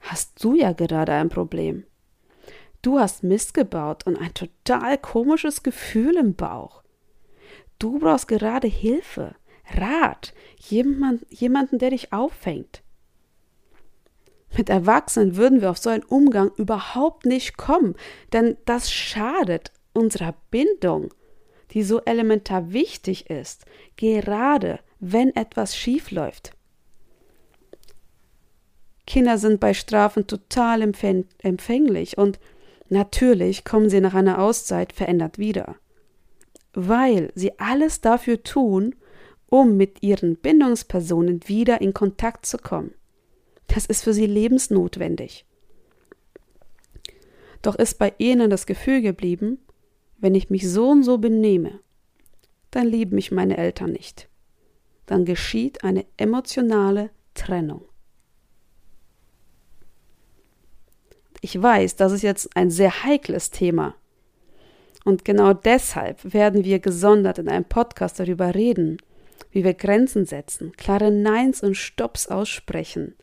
hast 0.00 0.44
du 0.44 0.54
ja 0.54 0.72
gerade 0.72 1.12
ein 1.12 1.28
Problem. 1.28 1.84
Du 2.82 2.98
hast 2.98 3.24
Mist 3.24 3.54
gebaut 3.54 4.06
und 4.06 4.16
ein 4.16 4.34
total 4.34 4.98
komisches 4.98 5.62
Gefühl 5.62 6.16
im 6.16 6.34
Bauch. 6.34 6.82
Du 7.78 7.98
brauchst 7.98 8.28
gerade 8.28 8.68
Hilfe, 8.68 9.34
Rat, 9.74 10.32
jemand, 10.58 11.26
jemanden, 11.30 11.78
der 11.78 11.90
dich 11.90 12.12
auffängt. 12.12 12.82
Mit 14.56 14.70
Erwachsenen 14.70 15.36
würden 15.36 15.60
wir 15.60 15.70
auf 15.70 15.78
so 15.78 15.90
einen 15.90 16.04
Umgang 16.04 16.50
überhaupt 16.56 17.26
nicht 17.26 17.56
kommen, 17.56 17.94
denn 18.32 18.56
das 18.64 18.90
schadet 18.90 19.72
unserer 19.92 20.34
Bindung, 20.50 21.12
die 21.72 21.82
so 21.82 22.00
elementar 22.02 22.72
wichtig 22.72 23.28
ist, 23.28 23.66
gerade 23.96 24.80
wenn 24.98 25.34
etwas 25.34 25.76
schief 25.76 26.10
läuft. 26.10 26.52
Kinder 29.06 29.38
sind 29.38 29.60
bei 29.60 29.74
Strafen 29.74 30.26
total 30.26 30.82
empfänglich 30.82 32.18
und 32.18 32.38
natürlich 32.88 33.64
kommen 33.64 33.90
sie 33.90 34.00
nach 34.00 34.14
einer 34.14 34.40
Auszeit 34.40 34.92
verändert 34.92 35.38
wieder 35.38 35.76
weil 36.76 37.32
sie 37.34 37.58
alles 37.58 38.02
dafür 38.02 38.42
tun, 38.42 38.94
um 39.48 39.76
mit 39.76 40.02
ihren 40.02 40.36
Bindungspersonen 40.36 41.40
wieder 41.46 41.80
in 41.80 41.94
Kontakt 41.94 42.46
zu 42.46 42.58
kommen. 42.58 42.94
Das 43.68 43.86
ist 43.86 44.02
für 44.02 44.12
sie 44.12 44.26
lebensnotwendig. 44.26 45.44
Doch 47.62 47.74
ist 47.74 47.98
bei 47.98 48.14
ihnen 48.18 48.50
das 48.50 48.66
Gefühl 48.66 49.02
geblieben, 49.02 49.58
wenn 50.18 50.34
ich 50.34 50.50
mich 50.50 50.68
so 50.70 50.90
und 50.90 51.02
so 51.02 51.18
benehme, 51.18 51.80
dann 52.70 52.86
lieben 52.86 53.14
mich 53.14 53.32
meine 53.32 53.56
Eltern 53.56 53.92
nicht. 53.92 54.28
Dann 55.06 55.24
geschieht 55.24 55.84
eine 55.84 56.04
emotionale 56.16 57.10
Trennung. 57.34 57.82
Ich 61.40 61.60
weiß, 61.60 61.96
das 61.96 62.12
ist 62.12 62.22
jetzt 62.22 62.56
ein 62.56 62.70
sehr 62.70 63.04
heikles 63.04 63.50
Thema, 63.50 63.94
und 65.06 65.24
genau 65.24 65.52
deshalb 65.52 66.34
werden 66.34 66.64
wir 66.64 66.80
gesondert 66.80 67.38
in 67.38 67.48
einem 67.48 67.64
Podcast 67.64 68.18
darüber 68.18 68.56
reden, 68.56 68.96
wie 69.56 69.64
wir 69.64 69.72
Grenzen 69.72 70.26
setzen, 70.26 70.72
klare 70.76 71.10
Neins 71.10 71.62
und 71.62 71.76
Stops 71.76 72.26
aussprechen, 72.28 73.14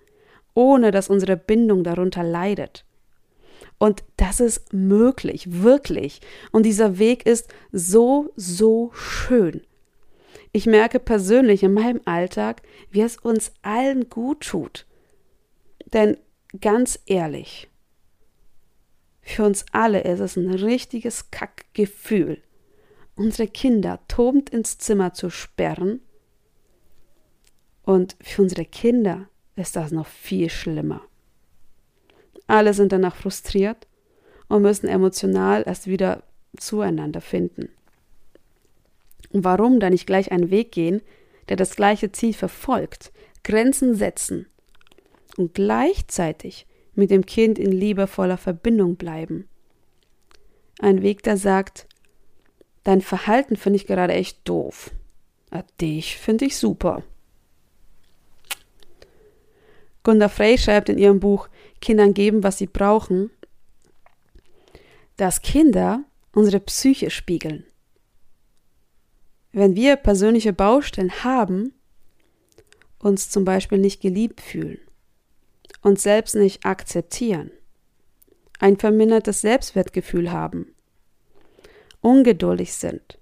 ohne 0.56 0.90
dass 0.90 1.08
unsere 1.08 1.38
Bindung 1.38 1.84
darunter 1.84 2.24
leidet. 2.24 2.86
Und 3.78 4.04
das 4.18 4.40
ist 4.40 4.74
möglich, 4.74 5.62
wirklich. 5.62 6.22
Und 6.52 6.66
dieser 6.66 6.98
Weg 6.98 7.28
ist 7.28 7.54
so, 7.72 8.32
so 8.36 8.90
schön. 8.96 9.62
Ich 10.52 10.66
merke 10.66 11.00
persönlich 11.00 11.62
in 11.62 11.74
meinem 11.74 12.02
Alltag, 12.06 12.64
wie 12.90 13.02
es 13.02 13.18
uns 13.18 13.52
allen 13.62 14.10
gut 14.10 14.42
tut. 14.42 14.88
Denn 15.94 16.18
ganz 16.62 17.00
ehrlich, 17.06 17.70
für 19.22 19.44
uns 19.44 19.66
alle 19.72 20.02
ist 20.02 20.20
es 20.20 20.36
ein 20.36 20.50
richtiges 20.50 21.30
Kackgefühl, 21.30 22.42
unsere 23.16 23.48
Kinder 23.48 24.00
tobend 24.08 24.50
ins 24.50 24.80
Zimmer 24.80 25.14
zu 25.14 25.30
sperren. 25.30 26.02
Und 27.84 28.16
für 28.22 28.42
unsere 28.42 28.66
Kinder 28.66 29.28
ist 29.56 29.76
das 29.76 29.92
noch 29.92 30.08
viel 30.08 30.50
schlimmer. 30.50 31.02
Alle 32.48 32.74
sind 32.74 32.92
danach 32.92 33.16
frustriert 33.16 33.88
und 34.48 34.62
müssen 34.62 34.88
emotional 34.88 35.64
erst 35.66 35.88
wieder 35.88 36.24
zueinander 36.58 37.22
finden. 37.22 37.70
Warum 39.32 39.80
dann 39.80 39.94
nicht 39.94 40.06
gleich 40.06 40.32
einen 40.32 40.52
Weg 40.52 40.72
gehen, 40.72 41.02
der 41.50 41.58
das 41.58 41.76
gleiche 41.76 42.12
Ziel 42.12 42.34
verfolgt, 42.34 43.12
Grenzen 43.44 43.96
setzen 43.96 44.48
und 45.38 45.54
gleichzeitig 45.54 46.68
mit 46.94 47.10
dem 47.10 47.26
Kind 47.26 47.58
in 47.58 47.72
liebevoller 47.72 48.38
Verbindung 48.38 48.96
bleiben? 48.96 49.48
Ein 50.80 51.02
Weg, 51.02 51.24
der 51.24 51.38
sagt, 51.38 51.88
dein 52.84 53.02
Verhalten 53.02 53.56
finde 53.56 53.78
ich 53.78 53.88
gerade 53.88 54.14
echt 54.14 54.48
doof. 54.48 54.92
Dich 55.80 56.18
finde 56.18 56.46
ich 56.46 56.58
super. 56.58 57.04
Gunda 60.04 60.28
Frey 60.28 60.58
schreibt 60.58 60.90
in 60.90 60.98
ihrem 60.98 61.20
Buch 61.20 61.50
Kindern 61.82 62.14
geben, 62.14 62.44
was 62.44 62.58
sie 62.58 62.68
brauchen, 62.68 63.32
dass 65.18 65.42
Kinder 65.42 66.04
unsere 66.34 66.60
Psyche 66.60 67.10
spiegeln. 67.10 67.66
Wenn 69.52 69.76
wir 69.76 69.96
persönliche 69.96 70.52
Baustellen 70.52 71.24
haben, 71.24 71.74
uns 73.00 73.30
zum 73.30 73.46
Beispiel 73.46 73.78
nicht 73.78 74.02
geliebt 74.02 74.42
fühlen, 74.42 74.80
uns 75.82 76.04
selbst 76.04 76.36
nicht 76.36 76.66
akzeptieren, 76.66 77.52
ein 78.60 78.78
vermindertes 78.78 79.42
Selbstwertgefühl 79.42 80.32
haben, 80.32 80.74
ungeduldig 82.02 82.74
sind, 82.74 83.20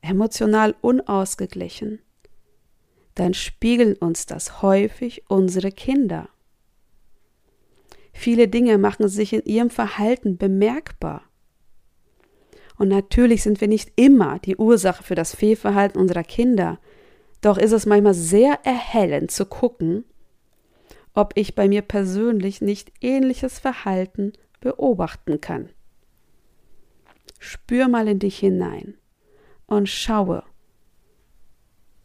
emotional 0.00 0.74
unausgeglichen, 0.80 2.00
dann 3.18 3.34
spiegeln 3.34 3.96
uns 3.96 4.26
das 4.26 4.62
häufig 4.62 5.24
unsere 5.28 5.72
Kinder. 5.72 6.28
Viele 8.12 8.48
Dinge 8.48 8.78
machen 8.78 9.08
sich 9.08 9.32
in 9.32 9.44
ihrem 9.44 9.70
Verhalten 9.70 10.38
bemerkbar. 10.38 11.22
Und 12.76 12.88
natürlich 12.88 13.42
sind 13.42 13.60
wir 13.60 13.68
nicht 13.68 13.92
immer 13.96 14.38
die 14.38 14.56
Ursache 14.56 15.02
für 15.02 15.16
das 15.16 15.34
Fehlverhalten 15.34 16.00
unserer 16.00 16.22
Kinder, 16.22 16.78
doch 17.40 17.58
ist 17.58 17.72
es 17.72 17.86
manchmal 17.86 18.14
sehr 18.14 18.60
erhellend 18.64 19.30
zu 19.30 19.46
gucken, 19.46 20.04
ob 21.14 21.32
ich 21.36 21.54
bei 21.54 21.68
mir 21.68 21.82
persönlich 21.82 22.60
nicht 22.60 22.92
ähnliches 23.00 23.58
Verhalten 23.58 24.32
beobachten 24.60 25.40
kann. 25.40 25.70
Spür 27.40 27.88
mal 27.88 28.06
in 28.06 28.18
dich 28.20 28.38
hinein 28.38 28.94
und 29.66 29.88
schaue, 29.88 30.44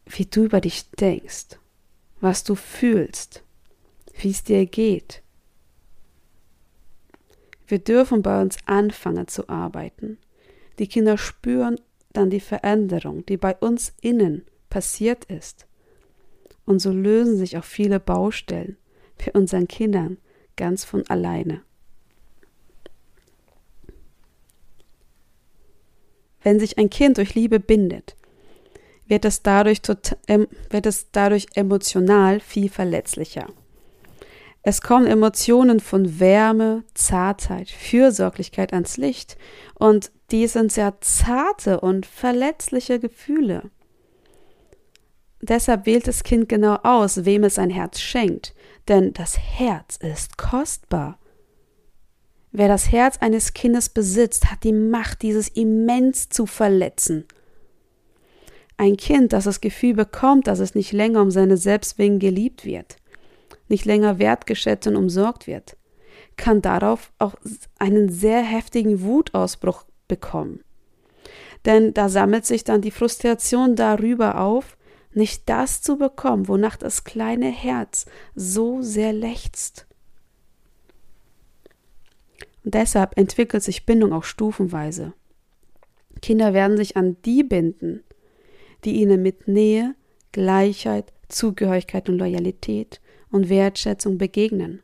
wie 0.06 0.26
du 0.26 0.46
über 0.46 0.62
dich 0.62 0.90
denkst, 0.92 1.58
was 2.22 2.44
du 2.44 2.56
fühlst, 2.56 3.44
wie 4.18 4.32
es 4.32 4.44
dir 4.44 4.66
geht. 4.66 5.22
Wir 7.68 7.80
dürfen 7.80 8.22
bei 8.22 8.42
uns 8.42 8.58
anfangen 8.66 9.28
zu 9.28 9.50
arbeiten. 9.50 10.18
Die 10.80 10.88
Kinder 10.88 11.18
spüren 11.18 11.80
dann 12.12 12.30
die 12.30 12.40
Veränderung, 12.40 13.26
die 13.26 13.38
bei 13.38 13.56
uns 13.56 13.94
innen 14.02 14.46
passiert 14.70 15.26
ist. 15.26 15.66
Und 16.66 16.80
so 16.80 16.92
lösen 16.92 17.38
sich 17.38 17.58
auch 17.58 17.64
viele 17.64 18.00
Baustellen 18.00 18.78
für 19.18 19.32
unseren 19.32 19.68
Kindern 19.68 20.18
ganz 20.56 20.86
von 20.86 21.08
alleine. 21.08 21.62
Wenn 26.42 26.60
sich 26.60 26.78
ein 26.78 26.90
Kind 26.90 27.18
durch 27.18 27.36
Liebe 27.36 27.60
bindet, 27.60 28.16
wird 29.08 29.26
es 29.26 29.42
dadurch, 29.42 29.82
wird 29.88 30.86
es 30.86 31.12
dadurch 31.12 31.48
emotional 31.56 32.40
viel 32.40 32.70
verletzlicher. 32.70 33.48
Es 34.62 34.82
kommen 34.82 35.08
Emotionen 35.08 35.82
von 35.82 36.20
Wärme, 36.22 36.86
Zartheit, 36.94 37.70
Fürsorglichkeit 37.70 38.72
ans 38.72 38.96
Licht 38.96 39.38
und 39.76 40.12
die 40.32 40.48
sind 40.48 40.72
sehr 40.72 41.02
zarte 41.02 41.82
und 41.82 42.06
verletzliche 42.06 43.00
Gefühle. 43.00 43.70
Deshalb 45.42 45.86
wählt 45.86 46.08
das 46.08 46.24
Kind 46.24 46.48
genau 46.48 46.76
aus, 46.84 47.26
wem 47.26 47.44
es 47.44 47.56
sein 47.56 47.70
Herz 47.70 48.00
schenkt, 48.00 48.56
denn 48.88 49.12
das 49.12 49.38
Herz 49.38 49.98
ist 49.98 50.38
kostbar. 50.38 51.20
Wer 52.54 52.70
das 52.70 52.92
Herz 52.92 53.18
eines 53.18 53.54
Kindes 53.54 53.90
besitzt, 53.90 54.50
hat 54.50 54.64
die 54.64 54.72
Macht, 54.72 55.24
dieses 55.24 55.50
immens 55.50 56.30
zu 56.30 56.46
verletzen. 56.46 57.26
Ein 58.78 58.98
Kind, 58.98 59.34
das 59.34 59.46
das 59.46 59.62
Gefühl 59.62 59.94
bekommt, 59.94 60.48
dass 60.48 60.60
es 60.60 60.76
nicht 60.76 60.92
länger 60.92 61.22
um 61.22 61.32
seine 61.32 61.58
Selbstwillen 61.58 62.20
geliebt 62.20 62.66
wird, 62.66 62.98
nicht 63.68 63.86
länger 63.86 64.20
wertgeschätzt 64.20 64.88
und 64.88 64.96
umsorgt 64.96 65.48
wird, 65.48 65.78
kann 66.38 66.62
darauf 66.62 67.12
auch 67.20 67.36
einen 67.78 68.10
sehr 68.10 68.42
heftigen 68.42 69.02
Wutausbruch 69.02 69.86
bekommen. 70.08 70.62
Denn 71.66 71.94
da 71.94 72.10
sammelt 72.10 72.46
sich 72.46 72.64
dann 72.64 72.82
die 72.82 72.92
Frustration 72.92 73.76
darüber 73.76 74.40
auf, 74.40 74.78
nicht 75.14 75.48
das 75.48 75.82
zu 75.82 75.98
bekommen, 75.98 76.48
wonach 76.48 76.76
das 76.76 77.04
kleine 77.04 77.50
Herz 77.50 78.06
so 78.36 78.82
sehr 78.82 79.14
lechzt. 79.14 79.86
Und 82.66 82.74
deshalb 82.74 83.18
entwickelt 83.18 83.64
sich 83.64 83.86
Bindung 83.86 84.14
auch 84.14 84.24
stufenweise. 84.24 85.14
Kinder 86.22 86.54
werden 86.54 86.78
sich 86.78 86.98
an 86.98 87.18
die 87.24 87.44
binden, 87.44 88.04
die 88.84 89.02
ihnen 89.02 89.22
mit 89.22 89.48
Nähe, 89.48 89.96
Gleichheit, 90.32 91.14
Zugehörigkeit 91.30 92.10
und 92.10 92.18
Loyalität 92.18 93.02
und 93.32 93.50
Wertschätzung 93.50 94.18
begegnen. 94.18 94.82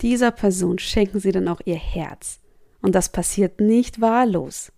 Dieser 0.00 0.30
Person 0.30 0.78
schenken 0.78 1.20
sie 1.20 1.32
dann 1.32 1.48
auch 1.48 1.60
ihr 1.64 1.76
Herz. 1.76 2.40
Und 2.80 2.94
das 2.94 3.10
passiert 3.10 3.60
nicht 3.60 4.00
wahllos. 4.00 4.72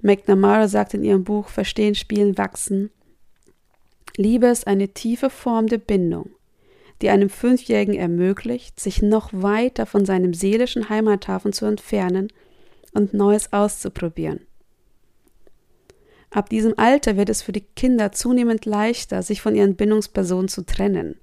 McNamara 0.00 0.68
sagt 0.68 0.94
in 0.94 1.04
ihrem 1.04 1.24
Buch 1.24 1.48
Verstehen, 1.48 1.94
Spielen, 1.94 2.36
Wachsen, 2.38 2.90
Liebe 4.16 4.46
ist 4.46 4.66
eine 4.66 4.88
tiefe 4.88 5.28
Form 5.28 5.66
der 5.66 5.78
Bindung, 5.78 6.30
die 7.02 7.10
einem 7.10 7.28
Fünfjährigen 7.28 7.94
ermöglicht, 7.94 8.78
sich 8.78 9.02
noch 9.02 9.30
weiter 9.32 9.86
von 9.86 10.04
seinem 10.04 10.34
seelischen 10.34 10.88
Heimathafen 10.88 11.52
zu 11.52 11.64
entfernen 11.66 12.28
und 12.92 13.12
Neues 13.12 13.52
auszuprobieren. 13.52 14.46
Ab 16.34 16.48
diesem 16.50 16.76
Alter 16.76 17.16
wird 17.16 17.28
es 17.28 17.42
für 17.42 17.52
die 17.52 17.60
Kinder 17.60 18.10
zunehmend 18.10 18.66
leichter, 18.66 19.22
sich 19.22 19.40
von 19.40 19.54
ihren 19.54 19.76
Bindungspersonen 19.76 20.48
zu 20.48 20.66
trennen. 20.66 21.20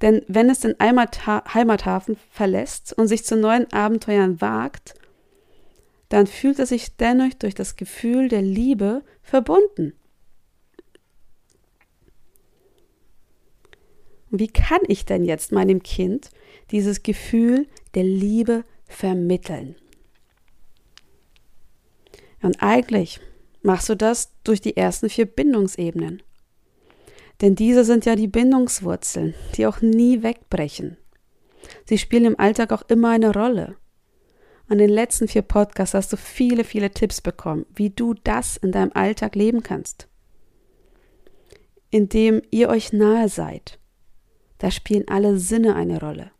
Denn 0.00 0.24
wenn 0.26 0.48
es 0.48 0.60
den 0.60 0.74
Heimathafen 0.80 2.16
verlässt 2.30 2.94
und 2.94 3.08
sich 3.08 3.26
zu 3.26 3.36
neuen 3.36 3.70
Abenteuern 3.74 4.40
wagt, 4.40 4.94
dann 6.08 6.26
fühlt 6.26 6.58
es 6.60 6.70
sich 6.70 6.96
dennoch 6.96 7.34
durch 7.34 7.54
das 7.54 7.76
Gefühl 7.76 8.28
der 8.28 8.40
Liebe 8.40 9.02
verbunden. 9.22 9.92
Wie 14.30 14.48
kann 14.48 14.80
ich 14.88 15.04
denn 15.04 15.26
jetzt 15.26 15.52
meinem 15.52 15.82
Kind 15.82 16.30
dieses 16.70 17.02
Gefühl 17.02 17.66
der 17.94 18.04
Liebe 18.04 18.64
vermitteln? 18.86 19.76
Und 22.40 22.62
eigentlich 22.62 23.20
machst 23.62 23.88
du 23.88 23.96
das 23.96 24.32
durch 24.44 24.60
die 24.60 24.76
ersten 24.76 25.08
vier 25.08 25.26
Bindungsebenen. 25.26 26.22
Denn 27.40 27.54
diese 27.54 27.84
sind 27.84 28.04
ja 28.04 28.14
die 28.14 28.28
Bindungswurzeln, 28.28 29.34
die 29.56 29.66
auch 29.66 29.80
nie 29.80 30.22
wegbrechen. 30.22 30.96
Sie 31.86 31.98
spielen 31.98 32.24
im 32.24 32.38
Alltag 32.38 32.72
auch 32.72 32.82
immer 32.88 33.10
eine 33.10 33.32
Rolle. 33.32 33.76
An 34.68 34.78
den 34.78 34.90
letzten 34.90 35.28
vier 35.28 35.42
Podcasts 35.42 35.94
hast 35.94 36.12
du 36.12 36.16
viele, 36.16 36.64
viele 36.64 36.90
Tipps 36.90 37.20
bekommen, 37.20 37.66
wie 37.74 37.90
du 37.90 38.14
das 38.14 38.56
in 38.56 38.72
deinem 38.72 38.92
Alltag 38.94 39.34
leben 39.34 39.62
kannst. 39.62 40.08
Indem 41.90 42.42
ihr 42.50 42.68
euch 42.68 42.92
nahe 42.92 43.28
seid, 43.28 43.78
da 44.58 44.70
spielen 44.70 45.08
alle 45.08 45.38
Sinne 45.38 45.74
eine 45.74 46.00
Rolle. 46.00 46.30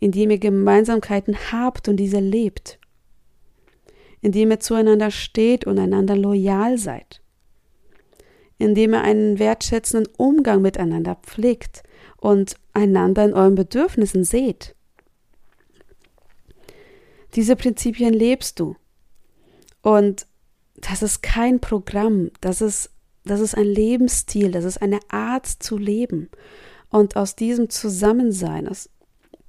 Indem 0.00 0.30
ihr 0.30 0.38
Gemeinsamkeiten 0.38 1.36
habt 1.52 1.88
und 1.88 1.96
diese 1.96 2.20
lebt 2.20 2.78
indem 4.24 4.52
ihr 4.52 4.58
zueinander 4.58 5.10
steht 5.10 5.66
und 5.66 5.78
einander 5.78 6.16
loyal 6.16 6.78
seid, 6.78 7.20
indem 8.56 8.94
ihr 8.94 9.02
einen 9.02 9.38
wertschätzenden 9.38 10.10
Umgang 10.16 10.62
miteinander 10.62 11.16
pflegt 11.16 11.82
und 12.16 12.56
einander 12.72 13.26
in 13.26 13.34
euren 13.34 13.54
Bedürfnissen 13.54 14.24
seht. 14.24 14.74
Diese 17.34 17.54
Prinzipien 17.54 18.14
lebst 18.14 18.60
du. 18.60 18.76
Und 19.82 20.26
das 20.76 21.02
ist 21.02 21.22
kein 21.22 21.60
Programm, 21.60 22.30
das 22.40 22.62
ist, 22.62 22.92
das 23.26 23.40
ist 23.40 23.54
ein 23.54 23.66
Lebensstil, 23.66 24.52
das 24.52 24.64
ist 24.64 24.80
eine 24.80 25.00
Art 25.10 25.46
zu 25.46 25.76
leben. 25.76 26.30
Und 26.88 27.16
aus 27.16 27.36
diesem 27.36 27.68
Zusammensein, 27.68 28.68
aus, 28.68 28.88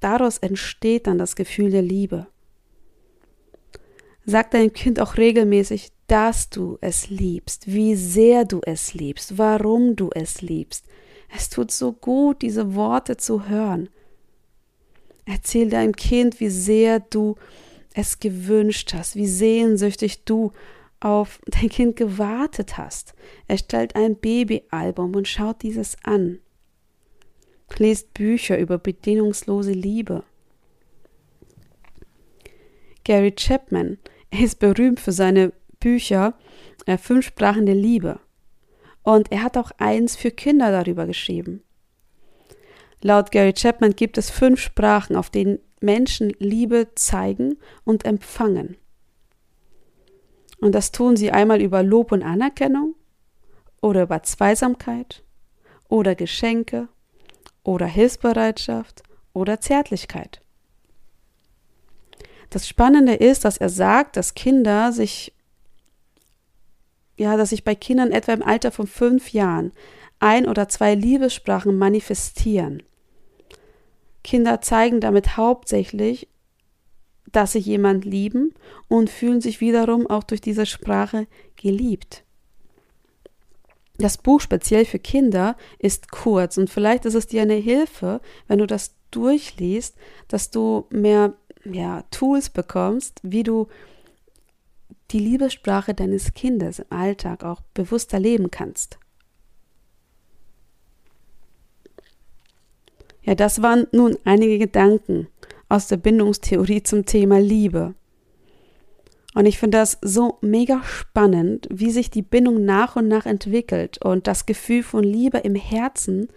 daraus 0.01 0.37
entsteht 0.39 1.07
dann 1.07 1.17
das 1.17 1.37
Gefühl 1.37 1.71
der 1.71 1.81
Liebe. 1.81 2.27
Sag 4.25 4.51
deinem 4.51 4.73
Kind 4.73 4.99
auch 4.99 5.17
regelmäßig, 5.17 5.91
dass 6.07 6.49
du 6.49 6.77
es 6.81 7.09
liebst, 7.09 7.67
wie 7.67 7.95
sehr 7.95 8.45
du 8.45 8.61
es 8.65 8.93
liebst, 8.93 9.37
warum 9.37 9.95
du 9.95 10.09
es 10.13 10.41
liebst. 10.41 10.85
Es 11.35 11.49
tut 11.49 11.71
so 11.71 11.93
gut, 11.93 12.41
diese 12.41 12.75
Worte 12.75 13.17
zu 13.17 13.47
hören. 13.47 13.89
Erzähl 15.25 15.69
deinem 15.69 15.95
Kind, 15.95 16.39
wie 16.39 16.49
sehr 16.49 16.99
du 16.99 17.35
es 17.93 18.19
gewünscht 18.19 18.93
hast, 18.93 19.15
wie 19.15 19.27
sehnsüchtig 19.27 20.23
du 20.25 20.51
auf 20.99 21.39
dein 21.45 21.69
Kind 21.69 21.95
gewartet 21.95 22.77
hast. 22.77 23.13
Erstellt 23.47 23.95
ein 23.95 24.15
Babyalbum 24.15 25.15
und 25.15 25.27
schaut 25.27 25.61
dieses 25.61 25.97
an. 26.03 26.39
Lest 27.77 28.13
Bücher 28.13 28.57
über 28.57 28.77
bedingungslose 28.77 29.71
Liebe. 29.71 30.23
Gary 33.03 33.31
Chapman 33.31 33.97
ist 34.41 34.59
berühmt 34.59 34.99
für 34.99 35.11
seine 35.11 35.53
Bücher 35.79 36.33
äh, 36.85 36.97
Fünf 36.97 37.25
Sprachen 37.25 37.65
der 37.65 37.75
Liebe. 37.75 38.19
Und 39.03 39.31
er 39.31 39.43
hat 39.43 39.57
auch 39.57 39.71
eins 39.77 40.15
für 40.15 40.31
Kinder 40.31 40.71
darüber 40.71 41.05
geschrieben. 41.05 41.61
Laut 43.01 43.31
Gary 43.31 43.53
Chapman 43.53 43.95
gibt 43.95 44.17
es 44.17 44.31
fünf 44.31 44.59
Sprachen, 44.59 45.15
auf 45.15 45.29
denen 45.29 45.59
Menschen 45.79 46.33
Liebe 46.39 46.87
zeigen 46.95 47.57
und 47.83 48.05
empfangen. 48.05 48.77
Und 50.59 50.73
das 50.73 50.91
tun 50.91 51.15
sie 51.15 51.31
einmal 51.31 51.61
über 51.61 51.83
Lob 51.83 52.11
und 52.11 52.23
Anerkennung 52.23 52.95
oder 53.81 54.03
über 54.03 54.23
Zweisamkeit 54.23 55.23
oder 55.87 56.15
Geschenke 56.15 56.87
oder 57.63 57.85
Hilfsbereitschaft 57.85 59.03
oder 59.33 59.59
Zärtlichkeit. 59.59 60.41
Das 62.49 62.67
Spannende 62.67 63.13
ist, 63.13 63.45
dass 63.45 63.57
er 63.57 63.69
sagt, 63.69 64.17
dass 64.17 64.33
Kinder 64.33 64.91
sich, 64.91 65.33
ja, 67.17 67.37
dass 67.37 67.49
sich 67.49 67.63
bei 67.63 67.75
Kindern 67.75 68.11
etwa 68.11 68.33
im 68.33 68.43
Alter 68.43 68.71
von 68.71 68.87
fünf 68.87 69.33
Jahren 69.33 69.71
ein 70.19 70.47
oder 70.47 70.69
zwei 70.69 70.95
Liebessprachen 70.95 71.77
manifestieren. 71.77 72.83
Kinder 74.23 74.61
zeigen 74.61 75.01
damit 75.01 75.37
hauptsächlich, 75.37 76.27
dass 77.31 77.51
sie 77.51 77.59
jemand 77.59 78.05
lieben 78.05 78.53
und 78.87 79.09
fühlen 79.09 79.41
sich 79.41 79.61
wiederum 79.61 80.07
auch 80.07 80.23
durch 80.23 80.41
diese 80.41 80.65
Sprache 80.65 81.27
geliebt. 81.55 82.23
Das 83.97 84.17
Buch 84.17 84.41
speziell 84.41 84.85
für 84.85 84.99
Kinder 84.99 85.55
ist 85.79 86.11
kurz 86.11 86.57
und 86.57 86.69
vielleicht 86.69 87.05
ist 87.05 87.13
es 87.13 87.27
dir 87.27 87.41
eine 87.41 87.55
Hilfe, 87.55 88.21
wenn 88.47 88.59
du 88.59 88.67
das 88.67 88.95
durchliest, 89.11 89.95
dass 90.27 90.51
du 90.51 90.85
mehr 90.89 91.33
ja, 91.65 92.03
Tools 92.11 92.49
bekommst, 92.49 93.19
wie 93.23 93.43
du 93.43 93.67
die 95.11 95.19
Liebessprache 95.19 95.93
deines 95.93 96.33
Kindes 96.33 96.79
im 96.79 96.85
Alltag 96.89 97.43
auch 97.43 97.61
bewusster 97.73 98.19
leben 98.19 98.51
kannst. 98.51 98.97
Ja, 103.23 103.33
das 103.35 103.61
waren 103.61 103.87
nun 103.91 104.17
einige 104.23 104.59
Gedanken 104.59 105.27
aus 105.67 105.87
der 105.87 105.97
Bindungstheorie 105.97 106.83
zum 106.83 107.05
Thema 107.05 107.39
Liebe. 107.39 107.95
Und 109.33 109.47
ich 109.47 109.59
finde 109.59 109.79
das 109.79 109.97
so 110.01 110.37
mega 110.41 110.81
spannend, 110.83 111.67
wie 111.69 111.91
sich 111.91 112.09
die 112.09 112.21
Bindung 112.21 112.63
nach 112.63 112.95
und 112.95 113.07
nach 113.07 113.25
entwickelt 113.25 114.03
und 114.03 114.27
das 114.27 114.45
Gefühl 114.45 114.83
von 114.83 115.03
Liebe 115.03 115.39
im 115.39 115.55
Herzen 115.55 116.29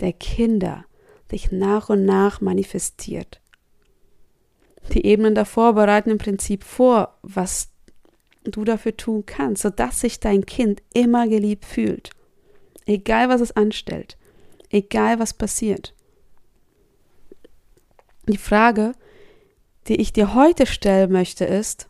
der 0.00 0.12
Kinder 0.12 0.84
sich 1.30 1.52
nach 1.52 1.90
und 1.90 2.04
nach 2.04 2.40
manifestiert. 2.40 3.40
Die 4.92 5.06
Ebenen 5.06 5.34
davor 5.34 5.74
bereiten 5.74 6.10
im 6.10 6.18
Prinzip 6.18 6.64
vor, 6.64 7.18
was 7.22 7.68
du 8.44 8.64
dafür 8.64 8.96
tun 8.96 9.24
kannst, 9.26 9.62
sodass 9.62 10.00
sich 10.00 10.20
dein 10.20 10.46
Kind 10.46 10.82
immer 10.94 11.28
geliebt 11.28 11.64
fühlt. 11.64 12.10
Egal 12.86 13.28
was 13.28 13.40
es 13.40 13.52
anstellt, 13.52 14.16
egal 14.70 15.18
was 15.18 15.34
passiert. 15.34 15.94
Die 18.26 18.38
Frage, 18.38 18.92
die 19.86 19.96
ich 19.96 20.12
dir 20.12 20.34
heute 20.34 20.66
stellen 20.66 21.12
möchte, 21.12 21.44
ist, 21.44 21.88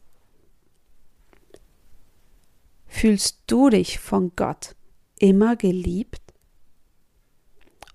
fühlst 2.86 3.42
du 3.46 3.70
dich 3.70 3.98
von 3.98 4.32
Gott 4.36 4.74
immer 5.18 5.56
geliebt? 5.56 6.20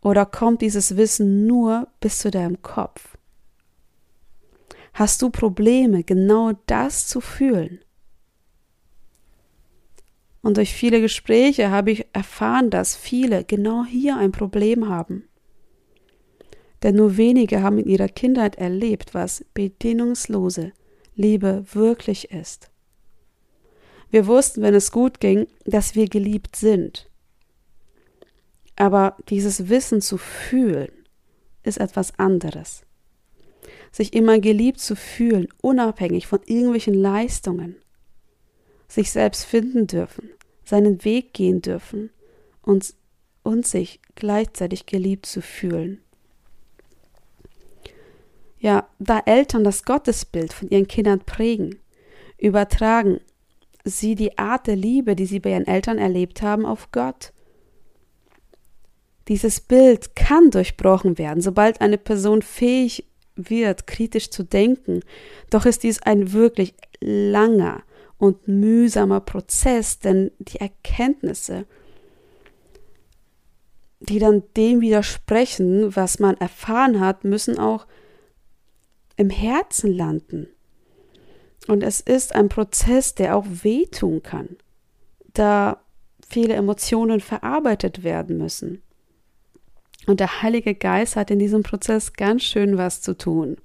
Oder 0.01 0.25
kommt 0.25 0.61
dieses 0.61 0.97
Wissen 0.97 1.47
nur 1.47 1.87
bis 1.99 2.19
zu 2.19 2.29
deinem 2.29 2.61
Kopf? 2.61 3.14
Hast 4.95 5.21
du 5.21 5.29
Probleme, 5.29 6.05
genau 6.05 6.53
das 6.67 7.05
zu 7.05 7.19
fühlen? 7.19 7.79
Und 10.41 10.55
durch 10.55 10.73
viele 10.73 11.01
Gespräche 11.01 11.69
habe 11.69 11.91
ich 11.91 12.05
erfahren, 12.13 12.69
dass 12.69 12.95
viele 12.95 13.43
genau 13.43 13.83
hier 13.83 14.15
ein 14.15 14.31
Problem 14.31 14.87
haben. 14.87 15.27
Denn 16.81 16.95
nur 16.95 17.17
wenige 17.17 17.61
haben 17.61 17.77
in 17.77 17.89
ihrer 17.89 18.07
Kindheit 18.07 18.55
erlebt, 18.55 19.13
was 19.13 19.43
bedingungslose 19.53 20.71
Liebe 21.13 21.65
wirklich 21.73 22.31
ist. 22.31 22.71
Wir 24.09 24.27
wussten, 24.27 24.61
wenn 24.61 24.75
es 24.75 24.93
gut 24.93 25.19
ging, 25.19 25.47
dass 25.65 25.95
wir 25.95 26.07
geliebt 26.07 26.55
sind. 26.55 27.09
Aber 28.77 29.17
dieses 29.27 29.67
Wissen 29.67 29.99
zu 29.99 30.17
fühlen, 30.17 30.93
ist 31.63 31.79
etwas 31.79 32.17
anderes. 32.17 32.85
Sich 33.95 34.13
immer 34.13 34.39
geliebt 34.39 34.79
zu 34.79 34.95
fühlen, 34.95 35.47
unabhängig 35.61 36.27
von 36.27 36.39
irgendwelchen 36.45 36.95
Leistungen. 36.95 37.77
Sich 38.87 39.11
selbst 39.11 39.45
finden 39.45 39.87
dürfen, 39.87 40.29
seinen 40.65 41.05
Weg 41.05 41.33
gehen 41.33 41.61
dürfen 41.61 42.09
und, 42.61 42.93
und 43.43 43.65
sich 43.65 44.01
gleichzeitig 44.15 44.85
geliebt 44.85 45.25
zu 45.25 45.41
fühlen 45.41 46.01
ja, 48.65 48.87
da 48.97 49.21
Eltern 49.27 49.63
das 49.63 49.85
Gottesbild 49.85 50.51
von 50.51 50.69
ihren 50.69 50.87
Kindern 50.87 51.19
prägen, 51.19 51.77
übertragen 52.39 53.19
sie 53.83 54.15
die 54.15 54.39
Art 54.39 54.65
der 54.65 54.75
Liebe, 54.75 55.15
die 55.15 55.27
sie 55.27 55.39
bei 55.39 55.51
ihren 55.51 55.67
Eltern 55.67 55.99
erlebt 55.99 56.41
haben, 56.41 56.65
auf 56.65 56.91
Gott. 56.91 57.31
Dieses 59.27 59.59
Bild 59.59 60.15
kann 60.15 60.49
durchbrochen 60.49 61.19
werden, 61.19 61.41
sobald 61.41 61.79
eine 61.79 61.99
Person 61.99 62.41
fähig 62.41 63.05
wird, 63.35 63.87
kritisch 63.87 64.29
zu 64.29 64.43
denken. 64.43 65.01
Doch 65.49 65.65
ist 65.65 65.83
dies 65.83 66.01
ein 66.01 66.33
wirklich 66.33 66.73
langer 67.01 67.83
und 68.17 68.47
mühsamer 68.47 69.19
Prozess, 69.19 69.99
denn 69.99 70.31
die 70.39 70.59
Erkenntnisse, 70.59 71.65
die 73.99 74.19
dann 74.19 74.43
dem 74.55 74.81
widersprechen, 74.81 75.95
was 75.95 76.19
man 76.19 76.37
erfahren 76.37 76.99
hat, 76.99 77.23
müssen 77.23 77.59
auch 77.59 77.87
im 79.17 79.29
Herzen 79.29 79.91
landen. 79.91 80.47
Und 81.67 81.81
es 81.81 81.99
ist 81.99 82.35
ein 82.35 82.49
Prozess, 82.49 83.15
der 83.15 83.35
auch 83.35 83.45
wehtun 83.63 84.21
kann, 84.21 84.49
da 85.33 85.81
viele 86.27 86.53
Emotionen 86.53 87.19
verarbeitet 87.19 88.03
werden 88.03 88.37
müssen. 88.37 88.81
Und 90.05 90.19
der 90.19 90.41
Heilige 90.41 90.75
Geist 90.75 91.15
hat 91.15 91.31
in 91.31 91.39
diesem 91.39 91.63
Prozess 91.63 92.13
ganz 92.13 92.43
schön 92.43 92.77
was 92.77 93.01
zu 93.01 93.17
tun. 93.17 93.57